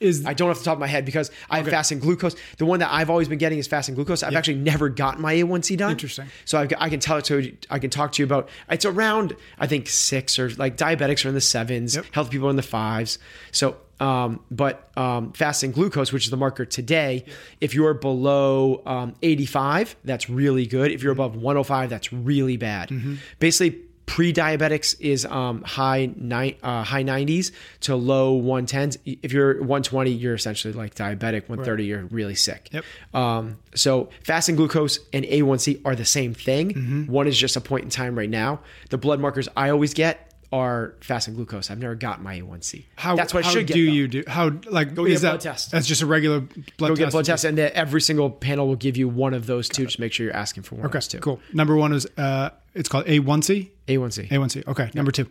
is 0.00 0.24
I 0.26 0.32
don't 0.32 0.50
off 0.50 0.58
the 0.58 0.64
top 0.64 0.74
of 0.74 0.80
my 0.80 0.86
head 0.86 1.04
because 1.04 1.30
I 1.48 1.58
have 1.58 1.68
fasting 1.68 1.98
glucose. 1.98 2.34
The 2.56 2.64
one 2.66 2.80
that 2.80 2.90
I've 2.90 3.10
always 3.10 3.28
been 3.28 3.38
getting 3.38 3.58
is 3.58 3.66
fasting 3.66 3.94
glucose. 3.94 4.22
I've 4.22 4.34
actually 4.34 4.56
never 4.56 4.88
gotten 4.88 5.20
my 5.20 5.34
A1C 5.34 5.76
done. 5.76 5.92
Interesting. 5.92 6.26
So 6.46 6.58
I've, 6.58 6.72
I 6.78 6.88
can 6.88 7.00
tell 7.00 7.18
it 7.18 7.26
to 7.26 7.56
I 7.68 7.78
can 7.78 7.90
talk 7.90 8.12
to 8.12 8.22
you 8.22 8.24
about. 8.26 8.48
It's 8.70 8.84
around 8.84 9.36
I 9.58 9.66
think 9.66 9.88
six 9.88 10.38
or 10.38 10.50
like 10.50 10.76
diabetics 10.76 11.24
are 11.24 11.28
in 11.28 11.34
the 11.34 11.40
sevens, 11.40 11.96
Yep. 11.96 12.06
healthy 12.12 12.30
people 12.30 12.48
are 12.48 12.50
in 12.50 12.56
the 12.56 12.62
fives. 12.62 13.18
So, 13.52 13.76
um, 14.00 14.40
but 14.50 14.90
um, 14.96 15.32
fasting 15.34 15.72
glucose, 15.72 16.12
which 16.12 16.24
is 16.24 16.30
the 16.30 16.36
marker 16.38 16.64
today, 16.64 17.26
if 17.60 17.74
you're 17.74 17.92
below 17.92 18.82
um, 18.86 19.14
85, 19.20 19.96
that's 20.04 20.30
really 20.30 20.66
good. 20.66 20.90
If 20.90 21.02
you're 21.02 21.12
above 21.12 21.36
105, 21.36 21.90
that's 21.90 22.10
really 22.10 22.56
bad. 22.56 22.88
Mm-hmm. 22.88 23.16
Basically 23.38 23.82
pre-diabetics 24.10 24.96
is 25.00 25.24
um, 25.24 25.62
high 25.62 26.10
ni- 26.16 26.56
uh, 26.64 26.82
high 26.82 27.04
90s 27.04 27.52
to 27.82 27.94
low 27.94 28.42
110s. 28.42 28.96
If 29.04 29.32
you're 29.32 29.54
120, 29.58 30.10
you're 30.10 30.34
essentially 30.34 30.74
like 30.74 30.96
diabetic. 30.96 31.48
130, 31.48 31.84
you're 31.84 32.06
really 32.06 32.34
sick. 32.34 32.70
Yep. 32.72 32.84
Um, 33.14 33.58
so 33.76 34.10
fasting 34.24 34.56
glucose 34.56 34.98
and 35.12 35.24
A1C 35.24 35.82
are 35.84 35.94
the 35.94 36.04
same 36.04 36.34
thing. 36.34 36.70
Mm-hmm. 36.74 37.06
One 37.06 37.28
is 37.28 37.38
just 37.38 37.54
a 37.54 37.60
point 37.60 37.84
in 37.84 37.90
time 37.90 38.18
right 38.18 38.28
now. 38.28 38.58
The 38.90 38.98
blood 38.98 39.20
markers 39.20 39.48
I 39.56 39.70
always 39.70 39.94
get 39.94 40.26
are 40.52 40.96
fasting 41.00 41.34
glucose. 41.36 41.70
I've 41.70 41.78
never 41.78 41.94
got 41.94 42.20
my 42.20 42.40
A1C. 42.40 42.86
how 42.96 43.14
That's 43.14 43.32
what 43.32 43.44
I 43.44 43.46
how 43.46 43.52
should 43.52 43.68
get. 43.68 43.74
do 43.74 43.86
though. 43.86 43.92
you 43.92 44.08
do 44.08 44.24
how 44.26 44.50
like 44.68 44.92
Go 44.96 45.06
is 45.06 45.20
get 45.20 45.28
a 45.28 45.32
that 45.34 45.40
test. 45.40 45.70
that's 45.70 45.86
just 45.86 46.02
a 46.02 46.06
regular 46.06 46.40
blood 46.40 46.58
Go 46.78 46.88
test 46.88 46.98
get 46.98 47.10
blood 47.12 47.24
tests, 47.26 47.44
and 47.44 47.56
every 47.60 48.00
single 48.00 48.28
panel 48.28 48.66
will 48.66 48.74
give 48.74 48.96
you 48.96 49.08
one 49.08 49.32
of 49.34 49.46
those 49.46 49.68
two. 49.68 49.84
Just 49.84 50.00
make 50.00 50.12
sure 50.12 50.26
you're 50.26 50.34
asking 50.34 50.64
for 50.64 50.74
one 50.74 50.84
of 50.86 50.90
okay 50.90 50.96
those 50.96 51.06
two. 51.06 51.20
cool 51.20 51.38
number 51.52 51.76
one 51.76 51.92
is 51.92 52.04
uh 52.18 52.50
it's 52.74 52.88
called 52.88 53.06
A1C 53.06 53.68
A1C. 53.90 54.28
A1C 54.28 54.66
okay 54.68 54.90
number 54.94 55.12
two 55.12 55.28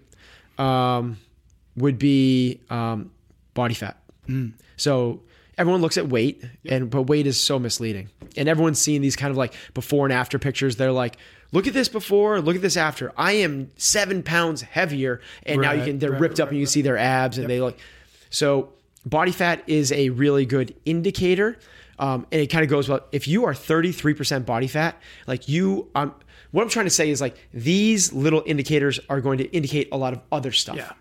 um, 0.57 1.17
would 1.75 1.97
be 1.97 2.59
um, 2.69 3.11
body 3.53 3.73
fat. 3.73 3.97
So 4.77 5.21
everyone 5.57 5.81
looks 5.81 5.97
at 5.97 6.07
weight, 6.07 6.43
and 6.65 6.89
but 6.89 7.03
weight 7.03 7.27
is 7.27 7.39
so 7.39 7.59
misleading. 7.59 8.09
And 8.37 8.47
everyone's 8.47 8.79
seeing 8.79 9.01
these 9.01 9.15
kind 9.15 9.31
of 9.31 9.37
like 9.37 9.53
before 9.73 10.05
and 10.05 10.13
after 10.13 10.39
pictures. 10.39 10.77
They're 10.77 10.91
like, 10.91 11.17
look 11.51 11.67
at 11.67 11.73
this 11.73 11.89
before, 11.89 12.39
look 12.41 12.55
at 12.55 12.61
this 12.61 12.77
after. 12.77 13.11
I 13.17 13.33
am 13.33 13.71
seven 13.75 14.23
pounds 14.23 14.61
heavier, 14.61 15.21
and 15.43 15.61
now 15.61 15.73
you 15.73 15.83
can 15.83 15.99
they're 15.99 16.11
right, 16.11 16.21
ripped 16.21 16.39
up, 16.39 16.47
right, 16.47 16.51
and 16.51 16.59
you 16.59 16.65
can 16.65 16.71
see 16.71 16.81
their 16.81 16.97
abs, 16.97 17.37
and 17.37 17.49
they 17.49 17.59
look. 17.59 17.77
So 18.29 18.69
body 19.05 19.31
fat 19.31 19.63
is 19.67 19.91
a 19.91 20.09
really 20.09 20.45
good 20.45 20.75
indicator. 20.85 21.57
Um, 21.97 22.25
and 22.31 22.39
it 22.41 22.47
kind 22.47 22.63
of 22.63 22.69
goes 22.69 22.87
well. 22.87 23.01
If 23.11 23.27
you 23.27 23.43
are 23.43 23.53
33% 23.53 24.45
body 24.45 24.67
fat, 24.67 24.95
like 25.27 25.49
you, 25.49 25.89
um, 25.95 26.15
what 26.51 26.63
I'm 26.63 26.69
trying 26.69 26.85
to 26.85 26.91
say 26.91 27.09
is 27.09 27.21
like 27.21 27.35
these 27.53 28.11
little 28.13 28.43
indicators 28.45 28.99
are 29.09 29.21
going 29.21 29.37
to 29.39 29.45
indicate 29.51 29.89
a 29.91 29.97
lot 29.97 30.13
of 30.13 30.21
other 30.31 30.51
stuff. 30.51 30.77
Yeah. 30.77 30.91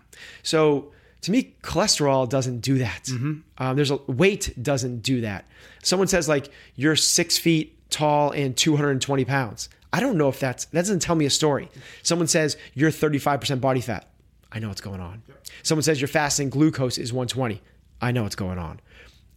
So 0.43 0.91
to 1.21 1.31
me, 1.31 1.55
cholesterol 1.63 2.29
doesn't 2.29 2.59
do 2.59 2.77
that. 2.79 3.09
Um, 3.57 3.75
there's 3.75 3.91
a 3.91 3.97
weight 4.07 4.53
doesn't 4.61 4.99
do 4.99 5.21
that. 5.21 5.45
Someone 5.83 6.07
says 6.07 6.29
like 6.29 6.49
you're 6.75 6.95
six 6.95 7.37
feet 7.37 7.75
tall 7.89 8.31
and 8.31 8.55
220 8.55 9.25
pounds. 9.25 9.69
I 9.91 9.99
don't 9.99 10.17
know 10.17 10.29
if 10.29 10.39
that's 10.39 10.65
that 10.65 10.81
doesn't 10.81 11.01
tell 11.01 11.15
me 11.15 11.25
a 11.25 11.29
story. 11.29 11.69
Someone 12.03 12.27
says 12.27 12.57
you're 12.73 12.91
35% 12.91 13.59
body 13.59 13.81
fat. 13.81 14.07
I 14.51 14.59
know 14.59 14.67
what's 14.67 14.81
going 14.81 15.01
on. 15.01 15.23
Someone 15.63 15.83
says 15.83 15.99
your 15.99 16.07
fasting 16.07 16.49
glucose 16.49 16.97
is 16.97 17.11
120. 17.11 17.61
I 18.01 18.11
know 18.11 18.23
what's 18.23 18.35
going 18.35 18.59
on. 18.59 18.79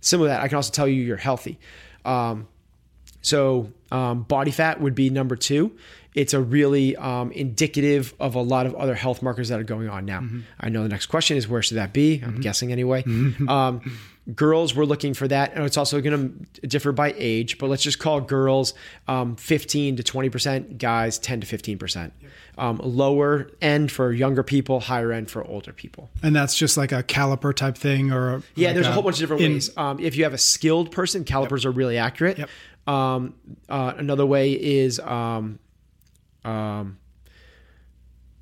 Similar 0.00 0.28
to 0.28 0.32
that, 0.34 0.42
I 0.42 0.48
can 0.48 0.56
also 0.56 0.72
tell 0.72 0.86
you 0.86 1.02
you're 1.02 1.16
healthy. 1.16 1.58
Um, 2.04 2.48
so 3.22 3.72
um, 3.90 4.22
body 4.22 4.50
fat 4.50 4.80
would 4.80 4.94
be 4.94 5.10
number 5.10 5.36
two. 5.36 5.76
It's 6.14 6.34
a 6.34 6.40
really 6.40 6.94
um, 6.96 7.32
indicative 7.32 8.12
of 8.20 8.34
a 8.34 8.42
lot 8.42 8.66
of 8.66 8.74
other 8.74 8.94
health 8.94 9.22
markers 9.22 9.48
that 9.48 9.58
are 9.58 9.64
going 9.64 9.88
on 9.88 10.04
now. 10.04 10.22
I 10.60 10.68
know 10.68 10.82
the 10.82 10.88
next 10.90 11.06
question 11.06 11.36
is 11.38 11.48
where 11.48 11.62
should 11.62 11.78
that 11.78 11.92
be? 11.92 12.20
I'm 12.24 12.40
guessing 12.40 12.70
anyway. 12.70 13.02
Um, 13.48 13.80
girls, 14.34 14.74
we're 14.74 14.84
looking 14.84 15.14
for 15.14 15.26
that, 15.28 15.54
and 15.54 15.64
it's 15.64 15.76
also 15.78 16.00
going 16.02 16.46
to 16.60 16.66
differ 16.66 16.92
by 16.92 17.14
age. 17.16 17.56
But 17.58 17.70
let's 17.70 17.82
just 17.82 17.98
call 17.98 18.20
girls 18.20 18.74
um, 19.08 19.36
15 19.36 19.96
to 19.96 20.02
20 20.02 20.28
percent, 20.28 20.78
guys 20.78 21.18
10 21.18 21.40
to 21.40 21.46
15 21.46 21.78
percent. 21.78 22.12
Um, 22.58 22.78
lower 22.84 23.50
end 23.62 23.90
for 23.90 24.12
younger 24.12 24.42
people, 24.42 24.80
higher 24.80 25.10
end 25.12 25.30
for 25.30 25.42
older 25.42 25.72
people. 25.72 26.10
and 26.22 26.36
that's 26.36 26.54
just 26.54 26.76
like 26.76 26.92
a 26.92 27.02
caliper 27.02 27.54
type 27.56 27.78
thing 27.78 28.12
or 28.12 28.34
a, 28.34 28.42
Yeah, 28.54 28.68
like 28.68 28.74
there's 28.74 28.86
a 28.86 28.92
whole 28.92 29.02
bunch 29.02 29.16
of 29.16 29.20
different 29.20 29.42
in- 29.42 29.52
ways. 29.54 29.74
Um, 29.78 29.98
if 29.98 30.16
you 30.16 30.24
have 30.24 30.34
a 30.34 30.38
skilled 30.38 30.90
person, 30.92 31.24
calipers 31.24 31.64
are 31.64 31.70
really 31.70 31.96
accurate. 31.96 32.36
Yep. 32.38 32.50
Um, 32.86 33.34
uh, 33.70 33.94
another 33.96 34.26
way 34.26 34.52
is 34.52 35.00
um, 36.44 36.98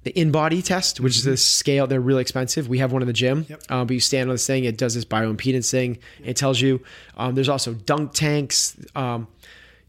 the 0.03 0.11
in-body 0.19 0.63
test, 0.63 1.01
which 1.01 1.17
is 1.17 1.25
this 1.25 1.45
scale. 1.45 1.87
They're 1.87 2.01
really 2.01 2.23
expensive. 2.23 2.69
We 2.69 2.79
have 2.79 2.91
one 2.93 3.03
in 3.03 3.07
the 3.07 3.13
gym, 3.13 3.45
Yep. 3.49 3.63
um, 3.71 3.87
but 3.87 3.95
you 3.95 4.01
stand 4.01 4.31
on 4.31 4.35
this 4.35 4.47
thing. 4.47 4.65
It 4.65 4.79
does 4.79 4.95
this 4.95 5.05
bioimpedance 5.05 5.71
thing. 5.71 5.99
It 6.25 6.37
tells 6.37 6.61
you. 6.61 6.81
Um, 7.17 7.35
there's 7.35 7.51
also 7.51 7.75
dunk 7.75 8.13
tanks. 8.15 8.77
Um, 8.95 9.29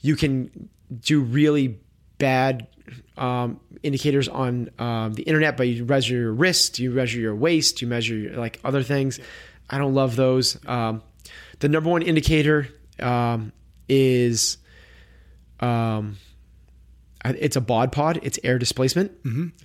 you 0.01 0.15
can 0.15 0.69
do 0.99 1.21
really 1.21 1.79
bad 2.17 2.67
um, 3.17 3.59
indicators 3.83 4.27
on 4.27 4.69
um, 4.79 5.13
the 5.13 5.23
internet, 5.23 5.55
but 5.55 5.67
you 5.67 5.85
measure 5.85 6.15
your 6.15 6.33
wrist, 6.33 6.79
you 6.79 6.91
measure 6.91 7.19
your 7.19 7.35
waist, 7.35 7.81
you 7.81 7.87
measure 7.87 8.15
your, 8.15 8.33
like 8.33 8.59
other 8.65 8.83
things. 8.83 9.19
I 9.69 9.77
don't 9.77 9.93
love 9.93 10.15
those. 10.17 10.57
Um, 10.67 11.03
the 11.59 11.69
number 11.69 11.89
one 11.89 12.01
indicator 12.01 12.67
um, 12.99 13.53
is 13.87 14.57
um, 15.61 16.17
it's 17.25 17.55
a 17.55 17.61
bod 17.61 17.91
pod. 17.91 18.19
It's 18.23 18.39
air 18.43 18.57
displacement. 18.59 19.11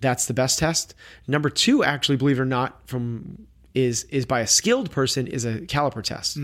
That's 0.00 0.26
the 0.26 0.34
best 0.34 0.58
test. 0.58 0.94
Number 1.26 1.48
two, 1.50 1.82
actually, 1.84 2.16
believe 2.16 2.38
it 2.38 2.42
or 2.42 2.44
not, 2.46 2.86
from 2.88 3.46
is 3.74 4.04
is 4.04 4.24
by 4.26 4.40
a 4.40 4.46
skilled 4.46 4.90
person 4.90 5.26
is 5.26 5.44
a 5.44 5.60
caliper 5.62 6.02
test. 6.02 6.38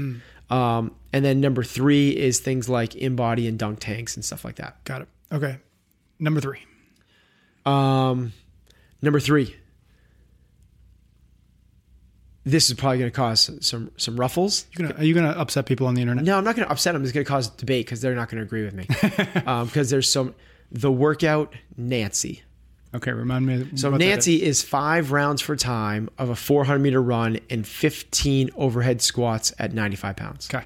Um, 0.51 0.94
and 1.14 1.25
then 1.25 1.40
number 1.40 1.62
three 1.64 2.11
is 2.11 2.40
things 2.40 2.68
like 2.68 2.94
in 2.94 3.16
body 3.16 3.48
and 3.48 3.59
dunk 3.59 3.81
tanks 3.81 4.16
and 4.16 4.25
stuff 4.25 4.44
like 4.44 4.57
that. 4.57 4.85
got 4.85 5.01
it 5.03 5.09
okay 5.33 5.57
number 6.18 6.40
three 6.42 6.59
Um, 7.64 8.33
number 9.01 9.18
three. 9.18 9.57
This 12.44 12.68
is 12.70 12.75
probably 12.75 12.98
going 12.98 13.11
to 13.11 13.14
cause 13.16 13.51
some 13.64 13.92
some 13.96 14.16
ruffles. 14.18 14.66
gonna 14.75 14.94
are 14.96 15.05
you 15.05 15.14
gonna 15.14 15.31
upset 15.31 15.64
people 15.64 15.87
on 15.87 15.94
the 15.94 16.01
internet 16.03 16.25
No, 16.25 16.37
I'm 16.37 16.44
not 16.44 16.57
going 16.57 16.66
to 16.66 16.72
upset 16.72 16.92
them. 16.92 17.03
It's 17.05 17.12
going 17.12 17.25
to 17.25 17.29
cause 17.31 17.48
debate 17.48 17.87
because 17.87 18.01
they're 18.01 18.16
not 18.16 18.29
going 18.29 18.38
to 18.38 18.44
agree 18.44 18.64
with 18.64 18.75
me. 18.75 18.87
Because 19.64 19.90
there's 19.90 20.11
some 20.11 20.35
the 20.73 20.91
workout 20.91 21.53
Nancy. 21.77 22.43
okay 22.95 23.13
remind 23.13 23.47
me 23.47 23.67
So 23.77 23.91
Nancy 23.97 24.43
is 24.43 24.63
five 24.63 25.13
rounds 25.13 25.41
for 25.43 25.55
time 25.57 26.09
of 26.19 26.29
a 26.31 26.37
400 26.37 26.79
meter 26.81 27.03
run 27.03 27.39
and 27.51 27.67
15 27.67 28.51
overhead 28.57 29.01
squats 29.03 29.53
at 29.59 29.73
95 29.75 30.17
pounds. 30.17 30.49
okay 30.53 30.65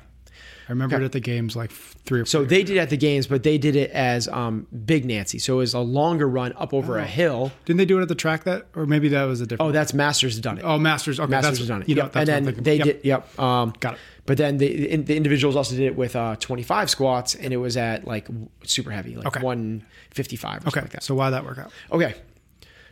I 0.69 0.73
remember 0.73 0.97
it 1.01 1.05
at 1.05 1.13
the 1.13 1.21
games 1.21 1.55
like 1.55 1.71
three 1.71 2.21
or 2.23 2.25
So 2.25 2.45
they 2.45 2.65
did 2.65 2.77
it 2.77 2.81
at 2.81 2.91
the 2.91 2.97
games, 2.97 3.29
but 3.29 3.45
they 3.45 3.57
did 3.57 3.77
it 3.77 3.89
as 3.93 4.27
um, 4.27 4.67
Big 4.85 5.05
Nancy. 5.05 5.39
So 5.39 5.55
it 5.55 5.59
was 5.59 5.75
a 5.75 5.79
longer 5.79 6.29
run 6.29 6.53
up 6.57 6.75
over 6.75 6.99
a 6.99 7.07
hill. 7.07 7.53
didn't 7.67 7.79
they 7.79 7.85
do 7.85 8.01
it 8.01 8.03
at 8.03 8.09
the 8.09 8.17
track 8.17 8.43
that 8.45 8.67
or 8.75 8.85
maybe 8.85 9.07
that 9.11 9.25
was 9.27 9.41
a 9.41 9.47
different 9.47 9.69
Oh, 9.69 9.73
that's 9.73 9.95
Masters 9.95 10.41
done 10.41 10.59
it. 10.59 10.63
oh 10.65 10.77
Masters 10.77 11.21
okay 11.21 11.31
Masters 11.31 11.59
that's 11.59 11.69
done 11.69 11.83
it. 11.83 11.89
you 11.89 11.95
know 11.95 12.03
Yep. 12.05 12.13
that's 12.15 12.29
and 12.31 12.47
then 12.47 12.63
they. 12.65 12.77
Yep. 12.79 12.85
did. 12.85 13.01
Yep. 13.05 13.39
Um, 13.39 13.75
Got 13.79 13.95
it. 13.95 14.01
But 14.27 14.37
then 14.39 14.59
the 14.59 14.97
the 14.97 15.17
individuals 15.17 15.55
also 15.57 15.77
did 15.77 15.85
it 15.85 15.97
with 15.97 16.17
uh, 16.17 16.35
25 16.37 16.91
squats, 16.91 17.35
and 17.37 17.53
it 17.53 17.59
was 17.59 17.77
at 17.77 18.07
like 18.07 18.27
super 18.65 18.91
heavy, 18.91 19.15
like 19.17 19.27
Okay. 19.29 19.41
155 19.41 20.51
or 20.53 20.57
okay 20.57 20.63
something 20.65 20.83
like 20.83 20.91
that. 20.93 21.03
so 21.05 21.15
why 21.15 21.31
that 21.31 21.45
work 21.45 21.59
out 21.59 21.71
Okay. 21.93 22.15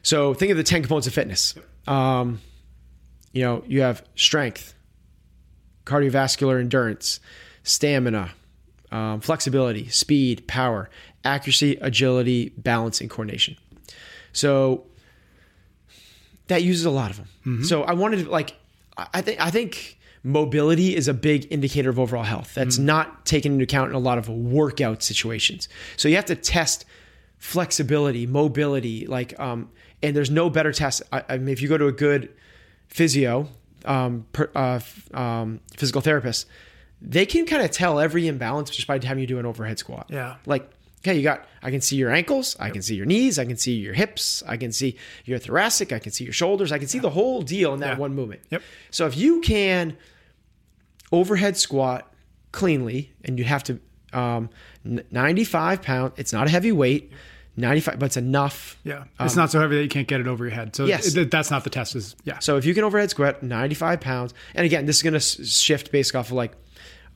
So 0.03 0.33
think 0.35 0.51
of 0.53 0.57
the 0.57 0.63
10 0.63 0.83
components 0.83 1.07
of 1.07 1.15
fitness. 1.15 1.55
Um, 1.87 2.41
you 3.33 3.43
know, 3.43 3.65
you 3.67 3.81
have 3.81 4.05
strength, 4.17 4.75
cardiovascular 5.87 6.61
endurance, 6.61 7.21
stamina, 7.63 8.31
um, 8.93 9.21
flexibility, 9.21 9.89
speed, 9.89 10.47
power, 10.47 10.89
accuracy, 11.25 11.77
agility, 11.81 12.51
balance, 12.57 13.01
and 13.01 13.09
coordination. 13.11 13.57
So 14.33 14.85
that 16.49 16.63
uses 16.63 16.85
a 16.85 16.91
lot 16.91 17.11
of 17.11 17.17
them. 17.45 17.65
So 17.65 17.83
I 17.83 17.93
wanted 17.95 18.25
to 18.25 18.31
like, 18.31 18.55
I 18.97 19.07
I 19.15 19.21
think, 19.23 19.41
I 19.41 19.51
think 19.51 19.99
mobility 20.25 20.97
is 20.97 21.07
a 21.07 21.15
big 21.15 21.47
indicator 21.53 21.91
of 21.91 21.99
overall 22.01 22.25
health. 22.25 22.55
That's 22.55 22.79
not 22.79 23.25
taken 23.27 23.53
into 23.53 23.65
account 23.65 23.91
in 23.91 23.95
a 23.95 24.01
lot 24.01 24.19
of 24.19 24.29
workout 24.29 25.03
situations. 25.03 25.69
So 25.97 26.09
you 26.09 26.17
have 26.17 26.25
to 26.25 26.35
test 26.35 26.85
flexibility, 27.39 28.27
mobility, 28.27 29.07
like, 29.07 29.39
um, 29.39 29.71
and 30.03 30.17
there's 30.17 30.31
no 30.31 30.49
better 30.51 30.73
test. 30.73 31.03
I, 31.13 31.23
I 31.29 31.39
mean, 31.39 31.51
if 31.51 31.61
you 31.61 31.69
go 31.69 31.77
to 31.79 31.87
a 31.87 31.93
good 31.93 32.31
physio, 32.89 33.49
um, 33.85 34.27
per, 34.33 34.51
uh, 34.55 34.81
um, 35.13 35.61
physical 35.77 36.01
therapist, 36.01 36.47
they 37.03 37.27
can 37.27 37.45
kind 37.45 37.63
of 37.63 37.71
tell 37.71 38.01
every 38.01 38.27
imbalance 38.27 38.71
just 38.71 38.87
by 38.89 38.99
having 39.05 39.21
you 39.21 39.27
do 39.27 39.39
an 39.39 39.45
overhead 39.45 39.79
squat. 39.79 40.07
Yeah. 40.09 40.37
Like, 40.47 40.71
okay, 41.03 41.15
you 41.17 41.23
got, 41.23 41.47
I 41.63 41.71
can 41.71 41.83
see 41.83 41.97
your 41.97 42.11
ankles, 42.11 42.57
I 42.59 42.71
can 42.71 42.81
see 42.81 42.95
your 42.95 43.05
knees, 43.05 43.39
I 43.39 43.45
can 43.45 43.59
see 43.59 43.75
your 43.75 43.93
hips, 43.93 44.43
I 44.49 44.57
can 44.57 44.73
see 44.73 44.97
your 45.27 45.39
thoracic, 45.39 45.93
I 45.93 45.99
can 45.99 46.13
see 46.13 46.25
your 46.25 46.33
shoulders, 46.33 46.73
I 46.73 46.79
can 46.79 46.89
see 46.89 46.99
the 46.99 47.11
whole 47.11 47.43
deal 47.43 47.75
in 47.75 47.81
that 47.81 47.95
Yeah. 47.95 47.99
one 47.99 48.15
movement. 48.15 48.41
Yep. 48.49 48.63
So 48.91 49.07
if 49.07 49.19
you 49.19 49.43
can 49.43 49.99
overhead 51.15 51.57
squat 51.57 52.13
cleanly 52.53 53.13
and 53.25 53.39
you 53.39 53.45
have 53.45 53.63
to, 53.65 53.79
um, 54.13 54.49
95 54.85 55.83
pounds, 55.83 56.13
it's 56.17 56.33
not 56.33 56.47
a 56.47 56.51
heavy 56.51 56.73
weight, 56.73 57.13
95, 57.57 57.99
but 57.99 58.07
it's 58.07 58.17
enough. 58.17 58.77
Yeah. 58.85 59.05
It's 59.21 59.37
not 59.37 59.51
so 59.51 59.61
heavy 59.61 59.77
that 59.77 59.83
you 59.83 59.89
can't 59.89 60.09
get 60.09 60.21
it 60.21 60.27
over 60.27 60.45
your 60.45 60.55
head. 60.55 60.75
So 60.75 60.85
Um, 60.85 60.89
Yes. 60.91 61.13
th- 61.13 61.31
that's 61.31 61.51
not 61.51 61.65
the 61.65 61.71
test. 61.71 61.95
Is 61.97 62.17
yeah. 62.25 62.39
So 62.41 62.57
if 62.57 62.65
you 62.65 62.75
can 62.75 62.85
overhead 62.85 63.11
squat 63.11 63.43
95 63.43 64.01
pounds, 64.01 64.35
and 64.55 64.67
again, 64.67 64.87
this 64.87 64.97
is 64.97 65.03
going 65.03 65.15
to 65.15 65.21
shift 65.21 65.93
based 65.93 66.15
off 66.15 66.27
of 66.29 66.33
like 66.33 66.53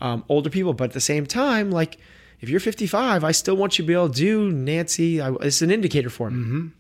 um, 0.00 0.24
older 0.28 0.48
people, 0.50 0.74
but 0.74 0.84
at 0.84 0.92
the 0.92 1.00
same 1.00 1.26
time, 1.26 1.70
like 1.72 1.98
if 2.40 2.48
you're 2.48 2.60
55, 2.60 3.24
I 3.24 3.32
still 3.32 3.56
want 3.56 3.78
you 3.78 3.84
to 3.84 3.86
be 3.88 3.94
able 3.94 4.08
to 4.10 4.14
do 4.14 4.50
Nancy. 4.52 5.20
I, 5.20 5.32
it's 5.40 5.60
an 5.60 5.70
indicator 5.72 6.08
for 6.10 6.30
me. 6.30 6.70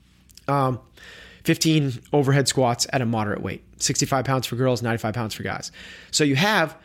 Um, 0.46 0.78
15 1.44 2.00
overhead 2.12 2.46
squats 2.46 2.86
at 2.92 3.00
a 3.02 3.06
moderate 3.06 3.42
weight, 3.42 3.62
65 3.78 4.24
pounds 4.24 4.46
for 4.46 4.54
girls, 4.56 4.82
95 4.82 5.14
pounds 5.14 5.34
for 5.34 5.42
guys. 5.42 5.72
So 6.10 6.22
you 6.24 6.36
have, 6.36 6.76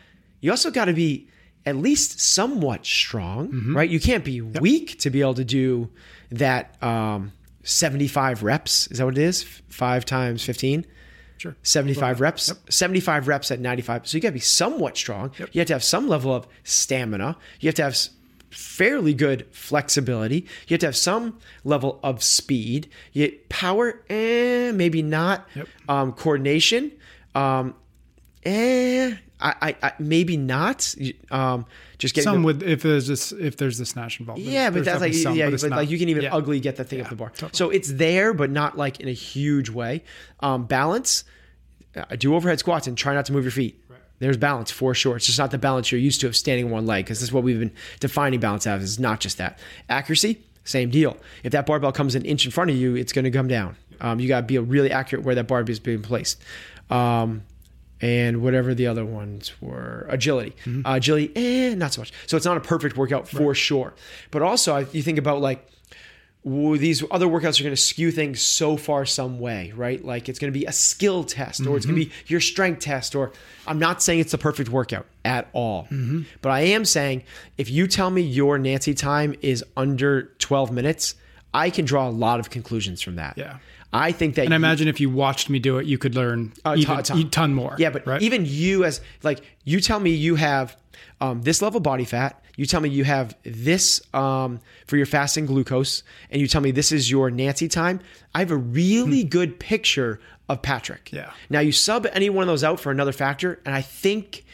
you 0.44 0.50
also 0.50 0.70
got 0.70 0.84
to 0.84 0.92
be 0.92 1.26
at 1.64 1.74
least 1.74 2.20
somewhat 2.20 2.84
strong, 2.84 3.72
right? 3.74 3.88
You 3.88 3.98
can't 3.98 4.22
be 4.22 4.42
weak 4.42 4.98
to 4.98 5.08
be 5.08 5.22
able 5.22 5.32
to 5.32 5.44
do 5.44 5.88
that 6.32 6.76
um, 6.82 7.32
75 7.62 8.42
reps. 8.42 8.86
Is 8.88 8.98
that 8.98 9.06
what 9.06 9.16
it 9.16 9.24
is? 9.24 9.42
Five 9.70 10.04
times 10.04 10.44
15? 10.44 10.84
Sure. 11.38 11.56
75 11.62 12.20
reps, 12.20 12.52
75 12.68 13.26
reps 13.26 13.50
at 13.50 13.58
95. 13.58 14.06
So 14.06 14.18
you 14.18 14.20
got 14.20 14.28
to 14.28 14.32
be 14.32 14.40
somewhat 14.40 14.98
strong. 14.98 15.32
You 15.52 15.60
have 15.60 15.68
to 15.68 15.72
have 15.72 15.82
some 15.82 16.08
level 16.08 16.34
of 16.34 16.46
stamina. 16.62 17.38
You 17.60 17.68
have 17.68 17.76
to 17.76 17.84
have 17.84 17.96
fairly 18.50 19.14
good 19.14 19.46
flexibility. 19.50 20.46
You 20.68 20.74
have 20.74 20.80
to 20.80 20.86
have 20.88 20.96
some 20.96 21.38
level 21.64 22.00
of 22.02 22.22
speed. 22.22 22.90
You 23.14 23.34
power, 23.48 24.02
eh, 24.10 24.72
maybe 24.72 25.00
not. 25.00 25.48
Yep. 25.54 25.68
Um, 25.88 26.12
coordination, 26.12 26.92
um, 27.34 27.74
eh, 28.44 29.14
I, 29.40 29.54
I, 29.60 29.76
I 29.82 29.92
maybe 29.98 30.36
not. 30.36 30.94
Um, 31.30 31.66
just 31.98 32.14
getting 32.14 32.24
Some 32.24 32.42
the- 32.42 32.46
with 32.46 32.62
if 32.62 32.82
there's 32.82 33.06
this 33.06 33.32
if 33.32 33.56
there's 33.56 33.78
the 33.78 33.86
snatch 33.86 34.20
involved. 34.20 34.42
yeah, 34.42 34.70
but 34.70 34.84
that's 34.84 35.00
like 35.00 35.14
some, 35.14 35.34
yeah, 35.36 35.50
but 35.50 35.60
but 35.60 35.70
not- 35.70 35.76
like 35.76 35.90
you 35.90 35.98
can 35.98 36.08
even 36.08 36.24
yeah. 36.24 36.34
ugly 36.34 36.60
get 36.60 36.76
the 36.76 36.84
thing 36.84 37.00
up 37.00 37.08
the 37.08 37.16
bar. 37.16 37.30
totally. 37.30 37.50
So 37.54 37.70
it's 37.70 37.92
there, 37.92 38.32
but 38.34 38.50
not 38.50 38.76
like 38.76 39.00
in 39.00 39.08
a 39.08 39.12
huge 39.12 39.70
way. 39.70 40.02
Um, 40.40 40.66
balance. 40.66 41.24
uh, 41.96 42.04
do 42.16 42.34
overhead 42.34 42.58
squats 42.58 42.86
and 42.86 42.96
try 42.98 43.14
not 43.14 43.26
to 43.26 43.32
move 43.32 43.44
your 43.44 43.50
feet. 43.52 43.80
There's 44.20 44.36
balance 44.36 44.70
for 44.70 44.94
sure. 44.94 45.16
It's 45.16 45.26
just 45.26 45.38
not 45.38 45.50
the 45.50 45.58
balance 45.58 45.90
you're 45.90 46.00
used 46.00 46.20
to 46.20 46.28
of 46.28 46.36
standing 46.36 46.66
on 46.66 46.70
one 46.70 46.86
leg 46.86 47.04
because 47.04 47.18
this 47.18 47.28
is 47.28 47.32
what 47.32 47.42
we've 47.42 47.58
been 47.58 47.72
defining 48.00 48.38
balance 48.40 48.66
as. 48.66 48.82
It's 48.82 48.98
not 48.98 49.18
just 49.20 49.38
that. 49.38 49.58
Accuracy, 49.88 50.40
same 50.64 50.88
deal. 50.90 51.16
If 51.42 51.50
that 51.52 51.66
barbell 51.66 51.90
comes 51.92 52.14
an 52.14 52.24
inch 52.24 52.44
in 52.44 52.52
front 52.52 52.70
of 52.70 52.76
you, 52.76 52.94
it's 52.94 53.12
going 53.12 53.24
to 53.24 53.30
come 53.32 53.48
down. 53.48 53.76
Um, 54.00 54.20
you 54.20 54.28
got 54.28 54.40
to 54.42 54.46
be 54.46 54.56
really 54.58 54.92
accurate 54.92 55.24
where 55.24 55.34
that 55.34 55.48
barbell 55.48 55.72
is 55.72 55.80
being 55.80 56.00
placed. 56.02 56.40
Um, 56.90 57.42
and 58.04 58.42
whatever 58.42 58.74
the 58.74 58.86
other 58.86 59.04
ones 59.04 59.52
were, 59.60 60.06
agility, 60.10 60.54
Mm-hmm. 60.64 60.86
uh, 60.86 60.96
agility, 60.96 61.32
eh, 61.36 61.74
not 61.74 61.92
so 61.94 62.00
much. 62.02 62.12
So 62.26 62.36
it's 62.36 62.46
not 62.46 62.56
a 62.56 62.60
perfect 62.60 62.96
workout 62.96 63.26
for 63.28 63.54
sure. 63.54 63.94
But 64.30 64.42
also, 64.42 64.74
I- 64.76 64.86
you 64.92 65.02
think 65.02 65.18
about 65.18 65.40
like 65.40 65.66
these 66.44 67.02
other 67.10 67.26
workouts 67.26 67.58
are 67.58 67.62
going 67.62 67.74
to 67.74 67.80
skew 67.80 68.10
things 68.10 68.42
so 68.42 68.76
far 68.76 69.06
some 69.06 69.38
way, 69.38 69.72
right? 69.74 70.04
Like 70.04 70.28
it's 70.28 70.38
going 70.38 70.52
to 70.52 70.58
be 70.58 70.66
a 70.66 70.72
skill 70.72 71.24
test 71.24 71.66
or 71.66 71.74
it's 71.78 71.86
going 71.86 71.98
to 71.98 72.04
be 72.04 72.12
your 72.26 72.40
strength 72.40 72.80
test 72.80 73.14
or 73.14 73.32
I'm 73.66 73.78
not 73.78 74.02
saying 74.02 74.20
it's 74.20 74.32
the 74.32 74.36
perfect 74.38 74.68
workout 74.68 75.06
at 75.24 75.48
all. 75.54 75.88
But 76.42 76.50
I 76.50 76.60
am 76.76 76.84
saying 76.84 77.22
if 77.56 77.70
you 77.70 77.86
tell 77.86 78.10
me 78.10 78.20
your 78.20 78.58
Nancy 78.58 78.92
time 78.92 79.34
is 79.40 79.64
under 79.74 80.24
12 80.38 80.70
minutes, 80.70 81.14
I 81.54 81.70
can 81.70 81.84
draw 81.84 82.08
a 82.08 82.10
lot 82.10 82.40
of 82.40 82.50
conclusions 82.50 83.00
from 83.00 83.16
that. 83.16 83.38
Yeah. 83.38 83.58
I 83.92 84.10
think 84.10 84.34
that 84.34 84.44
And 84.46 84.52
I 84.52 84.56
imagine 84.56 84.88
if 84.88 84.98
you 85.00 85.08
watched 85.08 85.48
me 85.48 85.60
do 85.60 85.78
it, 85.78 85.86
you 85.86 85.98
could 85.98 86.16
learn 86.16 86.52
a 86.64 86.74
even, 86.74 87.02
ton- 87.04 87.18
a 87.18 87.24
ton 87.24 87.54
more. 87.54 87.76
yeah, 87.78 87.90
but 87.90 88.04
right? 88.06 88.20
even 88.20 88.44
you 88.44 88.84
as 88.84 89.00
like 89.22 89.40
you 89.64 89.80
tell 89.80 90.00
me 90.00 90.10
you 90.10 90.34
have 90.34 90.76
um, 91.20 91.42
this 91.42 91.62
level 91.62 91.78
body 91.78 92.04
fat. 92.04 92.42
You 92.56 92.66
tell 92.66 92.80
me 92.80 92.88
you 92.88 93.04
have 93.04 93.36
this 93.44 94.02
um, 94.12 94.60
for 94.86 94.96
your 94.96 95.06
fasting 95.06 95.46
glucose, 95.46 96.02
and 96.30 96.40
you 96.40 96.48
tell 96.48 96.60
me 96.60 96.72
this 96.72 96.90
is 96.92 97.08
your 97.10 97.30
Nancy 97.30 97.68
time. 97.68 98.00
I 98.34 98.40
have 98.40 98.50
a 98.50 98.56
really 98.56 99.22
good 99.24 99.60
picture 99.60 100.20
of 100.48 100.60
Patrick. 100.60 101.08
Hmm. 101.10 101.16
Yeah. 101.16 101.30
Now 101.50 101.60
you 101.60 101.70
sub 101.72 102.06
any 102.12 102.30
one 102.30 102.42
of 102.42 102.48
those 102.48 102.64
out 102.64 102.80
for 102.80 102.90
another 102.90 103.12
factor, 103.12 103.60
and 103.64 103.74
I 103.76 103.80
think. 103.80 104.44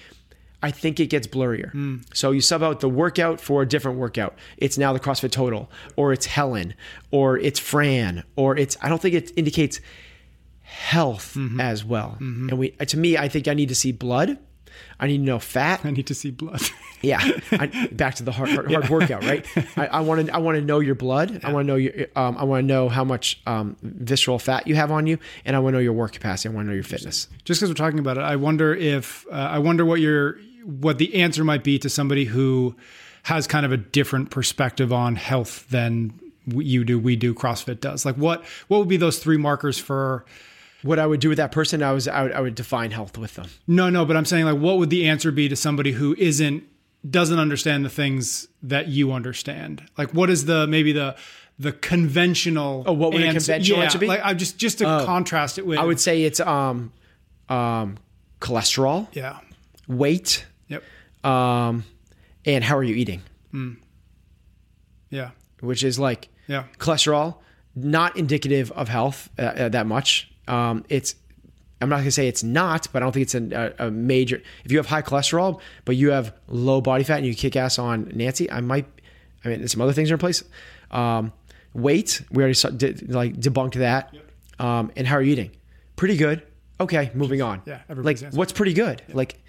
I 0.63 0.71
think 0.71 1.01
it 1.01 1.07
gets 1.07 1.27
blurrier. 1.27 1.71
Hmm. 1.73 1.97
So 2.13 2.31
you 2.33 2.41
sub 2.41 2.63
out 2.63 2.81
the 2.81 2.89
workout 2.89 3.41
for 3.41 3.63
a 3.63 3.67
different 3.67 3.99
workout. 3.99 4.35
It's 4.59 4.77
now 4.77 4.93
the 4.93 5.01
CrossFit 5.01 5.31
Total, 5.33 5.71
or 5.97 6.13
it's 6.13 6.27
Helen, 6.27 6.75
or 7.11 7.39
it's 7.39 7.59
Fran, 7.59 8.25
or 8.37 8.57
it's. 8.57 8.77
I 8.83 8.89
don't 8.89 9.01
think 9.01 9.15
it 9.15 9.33
indicates 9.37 9.81
health 10.63 11.35
Mm-hmm. 11.37 11.61
as 11.61 11.85
well. 11.85 12.17
And 12.21 12.59
we, 12.59 12.71
to 12.71 12.97
me, 12.97 13.17
I 13.17 13.29
think 13.29 13.49
I 13.49 13.55
need 13.55 13.69
to 13.71 13.75
see 13.75 13.93
blood. 13.93 14.39
I 14.99 15.07
need 15.07 15.19
to 15.19 15.25
know 15.25 15.39
fat. 15.39 15.85
I 15.85 15.91
need 15.91 16.07
to 16.09 16.15
see 16.15 16.31
blood. 16.31 16.61
Yeah, 17.03 17.19
I, 17.53 17.89
back 17.93 18.17
to 18.17 18.25
the 18.25 18.31
hard, 18.31 18.51
hard, 18.51 18.71
hard 18.71 18.91
workout, 18.91 19.25
right? 19.25 19.47
I 19.75 20.01
want 20.03 20.27
to, 20.27 20.35
I 20.35 20.37
want 20.37 20.57
to 20.57 20.61
know 20.63 20.81
your 20.81 20.95
blood. 20.95 21.41
I 21.43 21.51
want 21.51 21.65
to 21.67 21.73
know 21.73 21.77
your, 21.77 21.95
um, 22.15 22.37
I 22.37 22.45
want 22.45 22.63
to 22.63 22.67
know 22.67 22.91
how 22.91 23.05
much 23.05 23.41
um, 23.47 23.79
visceral 23.81 24.39
fat 24.39 24.67
you 24.67 24.75
have 24.75 24.91
on 24.91 25.07
you, 25.07 25.17
and 25.47 25.57
I 25.57 25.61
want 25.61 25.73
to 25.73 25.79
know 25.79 25.83
your 25.83 25.95
work 25.95 26.13
capacity. 26.13 26.51
I 26.51 26.53
want 26.55 26.67
to 26.67 26.69
know 26.69 26.75
your 26.75 26.85
fitness. 26.85 27.27
Just 27.47 27.59
because 27.59 27.71
we're 27.71 27.75
talking 27.83 28.01
about 28.01 28.19
it, 28.19 28.21
I 28.21 28.37
wonder 28.37 28.75
if 28.75 29.25
uh, 29.33 29.35
I 29.37 29.61
wonder 29.61 29.87
what 29.87 30.01
your 30.01 30.37
what 30.65 30.99
the 30.99 31.15
answer 31.15 31.45
might 31.45 31.65
be 31.65 31.79
to 31.79 31.89
somebody 31.89 32.25
who 32.25 32.75
has 33.25 33.47
kind 33.47 33.67
of 33.67 33.73
a 33.73 33.77
different 33.77 34.31
perspective 34.31 34.93
on 34.93 35.17
health 35.17 35.69
than 35.71 36.19
you 36.47 36.85
do, 36.85 36.99
we 36.99 37.17
do, 37.17 37.35
CrossFit 37.35 37.81
does. 37.81 38.05
Like 38.05 38.17
what 38.17 38.45
what 38.69 38.79
would 38.79 38.89
be 38.89 38.97
those 38.97 39.19
three 39.19 39.37
markers 39.37 39.79
for? 39.79 40.25
What 40.83 40.99
I 40.99 41.07
would 41.07 41.21
do 41.21 41.29
with 41.29 41.37
that 41.37 41.53
person, 41.53 41.83
I 41.83 41.93
was, 41.93 42.09
I 42.09 42.23
would, 42.23 42.33
I 42.33 42.41
would 42.41 42.55
define 42.55 42.91
health 42.91 43.19
with 43.19 43.35
them. 43.35 43.49
No, 43.67 43.91
no, 43.91 44.07
but 44.07 44.17
I'm 44.17 44.25
saying 44.25 44.47
like 44.47 44.59
what 44.59 44.79
would 44.79 44.91
the 44.91 45.09
answer 45.09 45.31
be 45.31 45.49
to 45.49 45.57
somebody 45.57 45.93
who 45.93 46.15
isn't 46.19 46.65
doesn't 47.09 47.39
understand 47.39 47.85
the 47.85 47.91
things 47.91 48.49
that 48.63 48.89
you 48.89 49.13
understand? 49.13 49.83
Like 49.99 50.15
what 50.15 50.31
is 50.31 50.47
the 50.47 50.67
maybe 50.67 50.93
the 50.93 51.17
the 51.59 51.73
conventional 51.73 52.85
Oh, 52.87 52.93
what 52.93 53.13
would 53.13 53.23
a 53.23 53.33
conventional 53.33 53.79
yeah, 53.79 53.85
answer 53.85 53.99
be? 53.99 54.07
Like 54.07 54.23
I 54.25 54.33
just 54.33 54.57
just 54.57 54.79
to 54.79 54.85
contrast 55.05 55.59
it 55.59 55.67
with 55.67 55.79
I 55.79 55.85
would 55.85 56.01
say 56.01 56.25
it's 56.25 56.41
um, 56.41 56.93
um, 57.51 57.99
cholesterol, 58.41 59.09
yeah. 59.13 59.39
weight, 59.87 60.47
Yep. 60.71 60.83
um, 61.25 61.85
and 62.47 62.65
how 62.65 62.77
are 62.79 62.83
you 62.83 62.95
eating? 62.95 63.21
Yeah. 65.11 65.31
Which 65.61 65.85
is 65.85 65.99
like 65.99 66.29
Yeah. 66.47 66.65
cholesterol, 66.79 67.37
not 67.77 68.17
indicative 68.17 68.71
of 68.73 68.89
health 68.89 69.29
uh, 69.39 69.43
uh, 69.43 69.69
that 69.69 69.87
much. 69.87 70.31
Um, 70.49 70.85
it's 70.89 71.15
I'm 71.83 71.89
not 71.89 71.99
gonna 71.99 72.11
say 72.11 72.29
it's 72.29 72.43
not, 72.43 72.89
but 72.93 73.03
I 73.03 73.07
don't 73.07 73.13
think 73.13 73.23
it's 73.23 73.35
a, 73.35 73.75
a, 73.79 73.91
major. 73.91 74.43
If 74.65 74.71
you 74.73 74.77
have 74.79 74.87
high 74.87 75.01
cholesterol, 75.03 75.61
but 75.87 75.97
you 75.97 76.11
have 76.11 76.35
low 76.47 76.81
body 76.83 77.05
fat 77.05 77.19
and 77.19 77.27
you 77.27 77.35
kick 77.35 77.57
ass 77.57 77.79
on 77.79 78.11
Nancy, 78.15 78.51
I 78.51 78.61
might. 78.61 78.87
I 79.45 79.49
mean, 79.49 79.67
some 79.67 79.81
other 79.81 79.95
things 79.95 80.11
are 80.11 80.15
in 80.15 80.19
place. 80.19 80.45
Um, 80.91 81.33
weight, 81.73 82.21
we 82.31 82.43
already 82.43 82.55
saw, 82.55 82.69
did, 82.69 83.11
like 83.11 83.35
debunked 83.37 83.75
that. 83.75 84.15
Um, 84.59 84.93
and 84.95 85.07
how 85.07 85.17
are 85.17 85.23
you 85.23 85.33
eating? 85.33 85.53
Pretty 85.97 86.17
good. 86.19 86.43
Okay, 86.81 87.11
moving 87.15 87.41
on. 87.41 87.63
Yeah, 87.65 87.81
like 87.89 88.21
what's 88.33 88.53
pretty 88.53 88.75
good? 88.75 89.03
Like 89.15 89.41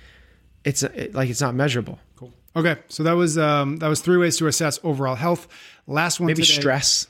it's 0.64 0.84
it, 0.84 1.14
like 1.14 1.30
it's 1.30 1.42
not 1.42 1.56
measurable. 1.56 2.00
Cool. 2.16 2.32
Okay, 2.56 2.78
so 2.88 3.04
that 3.04 3.14
was 3.14 3.38
um, 3.38 3.78
that 3.78 3.88
was 3.88 4.02
three 4.02 4.18
ways 4.18 4.38
to 4.38 4.48
assess 4.48 4.80
overall 4.84 5.16
health. 5.16 5.48
Last 5.88 6.20
one, 6.20 6.28
Maybe 6.28 6.44
today- 6.44 6.60
stress. 6.60 7.08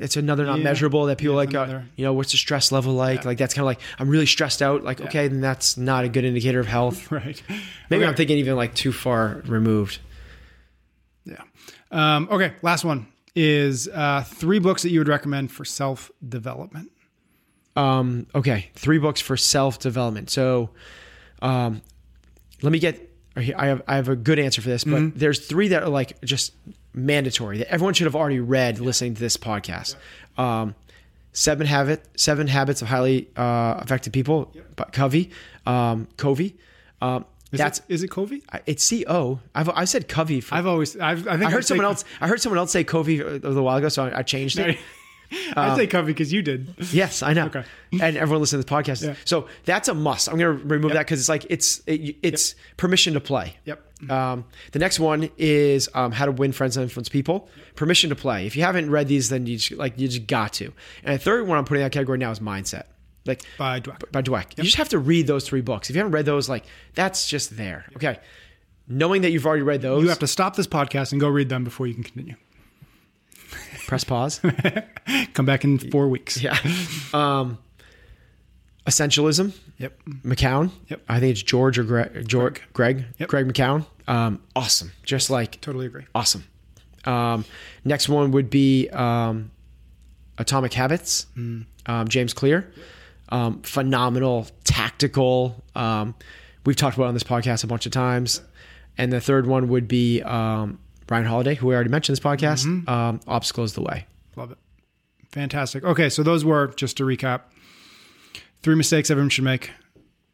It's 0.00 0.16
another 0.16 0.46
not 0.46 0.58
Yeah. 0.58 0.64
measurable 0.64 1.06
that 1.06 1.18
people 1.18 1.34
Yeah, 1.34 1.60
like. 1.60 1.70
Uh, 1.70 1.80
you 1.96 2.04
know, 2.04 2.12
what's 2.12 2.30
the 2.30 2.38
stress 2.38 2.70
level 2.70 2.92
like? 2.94 3.24
Like 3.24 3.36
that's 3.36 3.52
kind 3.52 3.62
of 3.62 3.66
like 3.66 3.80
I'm 3.98 4.08
really 4.08 4.26
stressed 4.26 4.62
out. 4.62 4.84
Like 4.84 5.00
okay, 5.00 5.26
then 5.26 5.40
that's 5.40 5.76
not 5.76 6.04
a 6.04 6.08
good 6.08 6.24
indicator 6.24 6.60
of 6.60 6.68
health. 6.68 7.10
Right. 7.12 7.42
Maybe 7.90 8.04
Okay. 8.04 8.08
I'm 8.08 8.14
thinking 8.14 8.38
even 8.38 8.54
like 8.54 8.74
too 8.76 8.92
far 8.92 9.42
removed. 9.46 9.98
Yeah. 11.24 11.42
Um, 11.90 12.28
okay, 12.30 12.52
last 12.62 12.84
one 12.84 13.08
is 13.34 13.88
uh, 13.88 14.22
three 14.22 14.60
books 14.60 14.82
that 14.82 14.90
you 14.90 15.00
would 15.00 15.08
recommend 15.08 15.50
for 15.50 15.64
self 15.64 16.12
development. 16.26 16.92
Um, 17.74 18.26
okay, 18.36 18.70
three 18.76 18.98
books 18.98 19.20
for 19.20 19.36
self 19.36 19.80
development. 19.80 20.30
So, 20.30 20.70
um, 21.42 21.82
let 22.62 22.72
me 22.72 22.78
get. 22.78 23.04
I 23.36 23.66
have 23.66 23.82
I 23.86 23.96
have 23.96 24.08
a 24.08 24.16
good 24.16 24.38
answer 24.38 24.60
for 24.60 24.68
this, 24.68 24.82
but 24.84 24.94
Mm-hmm. 24.94 25.18
there's 25.18 25.46
three 25.46 25.68
that 25.68 25.82
are 25.84 25.88
like 25.88 26.20
just 26.22 26.54
mandatory 26.92 27.58
that 27.58 27.70
everyone 27.70 27.94
should 27.94 28.06
have 28.06 28.16
already 28.16 28.40
read 28.40 28.80
listening 28.80 29.14
to 29.14 29.20
this 29.20 29.36
podcast. 29.36 29.94
Um, 30.36 30.74
Seven 31.32 31.66
Habit, 31.66 32.04
Seven 32.16 32.48
Habits 32.48 32.82
of 32.82 32.88
Highly 32.88 33.28
uh, 33.36 33.78
Effective 33.82 34.12
People 34.12 34.52
by 34.74 34.84
Covey, 34.90 35.30
um, 35.66 36.08
Covey. 36.16 36.56
Um, 37.00 37.26
Is 37.52 37.58
that's 37.58 37.78
it, 37.78 37.84
is 37.88 38.02
it 38.02 38.08
Covey? 38.10 38.42
it's 38.66 38.82
C 38.82 39.04
O. 39.06 39.38
I've 39.54 39.68
I 39.68 39.84
said 39.84 40.08
Covey. 40.08 40.40
For, 40.40 40.54
I've 40.56 40.66
always 40.66 40.96
I've, 40.98 41.28
I 41.28 41.36
think 41.36 41.44
I 41.44 41.50
heard 41.50 41.62
say- 41.64 41.68
someone 41.68 41.84
else. 41.84 42.04
I 42.20 42.26
heard 42.26 42.40
someone 42.40 42.58
else 42.58 42.72
say 42.72 42.82
Covey 42.82 43.20
a 43.20 43.24
little 43.24 43.62
while 43.62 43.76
ago, 43.76 43.88
so 43.88 44.06
I, 44.06 44.18
I 44.18 44.22
changed 44.22 44.58
it. 44.58 44.76
I'd 45.56 45.76
say 45.76 45.86
Covey 45.86 46.12
because 46.12 46.32
you 46.32 46.42
did. 46.42 46.74
Yes, 46.92 47.22
I 47.22 47.32
know. 47.34 47.46
Okay. 47.46 47.64
And 48.00 48.16
everyone 48.16 48.40
listening 48.40 48.62
to 48.62 48.66
the 48.68 48.74
podcast. 48.74 49.06
Yeah. 49.06 49.14
So 49.24 49.48
that's 49.64 49.88
a 49.88 49.94
must. 49.94 50.28
I'm 50.28 50.38
going 50.38 50.58
to 50.58 50.64
remove 50.64 50.92
that 50.92 51.06
because 51.06 51.20
it's 51.20 51.28
like 51.28 51.46
it's 51.50 51.82
it, 51.86 52.16
it's 52.22 52.54
permission 52.76 53.14
to 53.14 53.20
play. 53.20 53.56
Yep. 53.64 54.10
Um, 54.10 54.44
the 54.72 54.78
next 54.78 55.00
one 55.00 55.28
is 55.36 55.88
um, 55.94 56.12
how 56.12 56.24
to 56.26 56.32
win 56.32 56.52
friends 56.52 56.76
and 56.76 56.84
influence 56.84 57.08
people. 57.08 57.48
Permission 57.74 58.10
to 58.10 58.16
play. 58.16 58.46
If 58.46 58.56
you 58.56 58.62
haven't 58.62 58.90
read 58.90 59.08
these, 59.08 59.28
then 59.28 59.46
you 59.46 59.56
just, 59.58 59.78
like 59.78 59.98
you 59.98 60.08
just 60.08 60.26
got 60.26 60.52
to. 60.54 60.72
And 61.04 61.14
the 61.14 61.18
third 61.22 61.46
one 61.46 61.58
I'm 61.58 61.64
putting 61.64 61.82
in 61.82 61.86
that 61.86 61.92
category 61.92 62.18
now 62.18 62.30
is 62.30 62.40
mindset. 62.40 62.84
Like 63.26 63.42
By 63.58 63.80
Dweck. 63.80 64.10
by 64.12 64.22
Dweck. 64.22 64.56
You 64.56 64.64
just 64.64 64.76
have 64.76 64.88
to 64.90 64.98
read 64.98 65.26
those 65.26 65.46
three 65.46 65.60
books. 65.60 65.90
If 65.90 65.96
you 65.96 66.00
haven't 66.00 66.12
read 66.12 66.24
those, 66.24 66.48
like 66.48 66.64
that's 66.94 67.28
just 67.28 67.56
there. 67.56 67.84
Okay. 67.96 68.18
Knowing 68.86 69.20
that 69.22 69.30
you've 69.32 69.44
already 69.44 69.62
read 69.62 69.82
those, 69.82 70.02
You 70.02 70.08
have 70.08 70.20
to 70.20 70.26
stop 70.26 70.56
this 70.56 70.66
podcast 70.66 71.12
and 71.12 71.20
go 71.20 71.28
read 71.28 71.50
them 71.50 71.62
before 71.62 71.86
you 71.86 71.92
can 71.92 72.04
continue. 72.04 72.36
Press 73.88 74.04
pause. 74.04 74.40
Come 75.32 75.46
back 75.46 75.64
in 75.64 75.78
four 75.78 76.08
weeks. 76.08 76.40
yeah. 76.42 76.56
Um, 77.12 77.58
essentialism. 78.86 79.52
Yep. 79.78 79.98
McKeown. 80.24 80.70
Yep. 80.88 81.02
I 81.08 81.20
think 81.20 81.32
it's 81.32 81.42
George 81.42 81.78
or 81.78 81.84
Greg. 81.84 82.28
George, 82.28 82.60
Greg. 82.74 83.06
Yep. 83.18 83.28
Greg 83.30 83.46
McKeown. 83.52 83.86
Um, 84.06 84.42
awesome. 84.54 84.92
Just 85.04 85.30
like 85.30 85.60
Totally 85.62 85.86
agree. 85.86 86.04
awesome. 86.14 86.44
Um, 87.04 87.44
next 87.84 88.08
one 88.10 88.30
would 88.32 88.50
be 88.50 88.88
um, 88.90 89.50
Atomic 90.36 90.74
Habits. 90.74 91.26
Hmm. 91.34 91.62
Um, 91.86 92.08
James 92.08 92.34
Clear. 92.34 92.70
Um, 93.30 93.62
phenomenal 93.62 94.46
tactical. 94.64 95.64
Um, 95.74 96.14
we've 96.66 96.76
talked 96.76 96.96
about 96.96 97.04
it 97.06 97.08
on 97.08 97.14
this 97.14 97.24
podcast 97.24 97.64
a 97.64 97.66
bunch 97.66 97.86
of 97.86 97.92
times. 97.92 98.42
And 98.98 99.10
the 99.12 99.20
third 99.20 99.46
one 99.46 99.68
would 99.68 99.88
be 99.88 100.22
um, 100.22 100.78
Ryan 101.10 101.24
Holiday, 101.26 101.54
who 101.54 101.68
we 101.68 101.74
already 101.74 101.90
mentioned 101.90 102.16
this 102.16 102.24
podcast. 102.24 102.66
Mm-hmm. 102.66 102.88
Um, 102.88 103.20
Obstacle 103.26 103.64
is 103.64 103.74
the 103.74 103.82
way. 103.82 104.06
Love 104.36 104.52
it. 104.52 104.58
Fantastic. 105.32 105.84
Okay, 105.84 106.08
so 106.08 106.22
those 106.22 106.44
were 106.44 106.68
just 106.68 106.96
to 106.98 107.04
recap: 107.04 107.42
three 108.62 108.74
mistakes 108.74 109.10
everyone 109.10 109.30
should 109.30 109.44
make, 109.44 109.70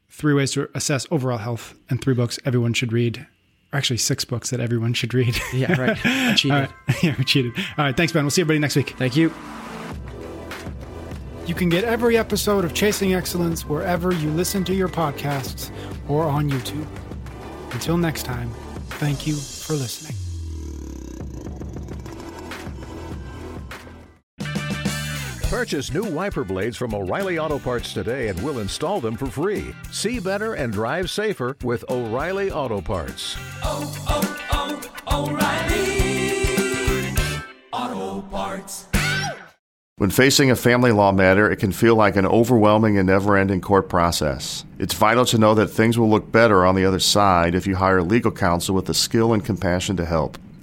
three 0.08 0.34
ways 0.34 0.52
to 0.52 0.68
assess 0.74 1.06
overall 1.10 1.38
health, 1.38 1.74
and 1.90 2.00
three 2.00 2.14
books 2.14 2.38
everyone 2.44 2.72
should 2.72 2.92
read. 2.92 3.26
Or 3.72 3.76
actually, 3.78 3.96
six 3.98 4.24
books 4.24 4.50
that 4.50 4.60
everyone 4.60 4.94
should 4.94 5.14
read. 5.14 5.36
Yeah, 5.52 5.80
right. 5.80 5.98
I 6.04 6.34
cheated. 6.34 6.50
Right. 6.58 6.70
Yeah, 7.02 7.14
we 7.18 7.24
cheated. 7.24 7.52
All 7.76 7.84
right. 7.84 7.96
Thanks, 7.96 8.12
Ben. 8.12 8.24
We'll 8.24 8.30
see 8.30 8.42
everybody 8.42 8.60
next 8.60 8.76
week. 8.76 8.90
Thank 8.98 9.16
you. 9.16 9.32
You 11.46 11.54
can 11.54 11.68
get 11.68 11.84
every 11.84 12.16
episode 12.16 12.64
of 12.64 12.72
Chasing 12.72 13.14
Excellence 13.14 13.66
wherever 13.66 14.14
you 14.14 14.30
listen 14.30 14.64
to 14.64 14.74
your 14.74 14.88
podcasts 14.88 15.70
or 16.08 16.24
on 16.24 16.50
YouTube. 16.50 16.86
Until 17.72 17.98
next 17.98 18.22
time, 18.22 18.50
thank 18.88 19.26
you 19.26 19.34
for 19.34 19.74
listening. 19.74 20.23
Purchase 25.54 25.94
new 25.94 26.02
wiper 26.02 26.42
blades 26.42 26.76
from 26.76 26.92
O'Reilly 26.92 27.38
Auto 27.38 27.60
Parts 27.60 27.94
today 27.94 28.26
and 28.26 28.42
we'll 28.42 28.58
install 28.58 29.00
them 29.00 29.16
for 29.16 29.26
free. 29.26 29.72
See 29.92 30.18
better 30.18 30.54
and 30.54 30.72
drive 30.72 31.08
safer 31.08 31.56
with 31.62 31.84
O'Reilly 31.88 32.50
Auto 32.50 32.80
Parts. 32.80 33.36
oh, 33.62 33.94
oh, 35.06 35.28
O'Reilly 35.30 37.14
Auto 37.72 38.22
Parts. 38.22 38.88
When 39.96 40.10
facing 40.10 40.50
a 40.50 40.56
family 40.56 40.90
law 40.90 41.12
matter, 41.12 41.48
it 41.48 41.60
can 41.60 41.70
feel 41.70 41.94
like 41.94 42.16
an 42.16 42.26
overwhelming 42.26 42.98
and 42.98 43.06
never 43.06 43.36
ending 43.36 43.60
court 43.60 43.88
process. 43.88 44.64
It's 44.80 44.94
vital 44.94 45.24
to 45.26 45.38
know 45.38 45.54
that 45.54 45.68
things 45.68 45.96
will 45.96 46.10
look 46.10 46.32
better 46.32 46.66
on 46.66 46.74
the 46.74 46.84
other 46.84 46.98
side 46.98 47.54
if 47.54 47.64
you 47.64 47.76
hire 47.76 48.02
legal 48.02 48.32
counsel 48.32 48.74
with 48.74 48.86
the 48.86 48.94
skill 48.94 49.32
and 49.32 49.44
compassion 49.44 49.96
to 49.98 50.04
help. 50.04 50.36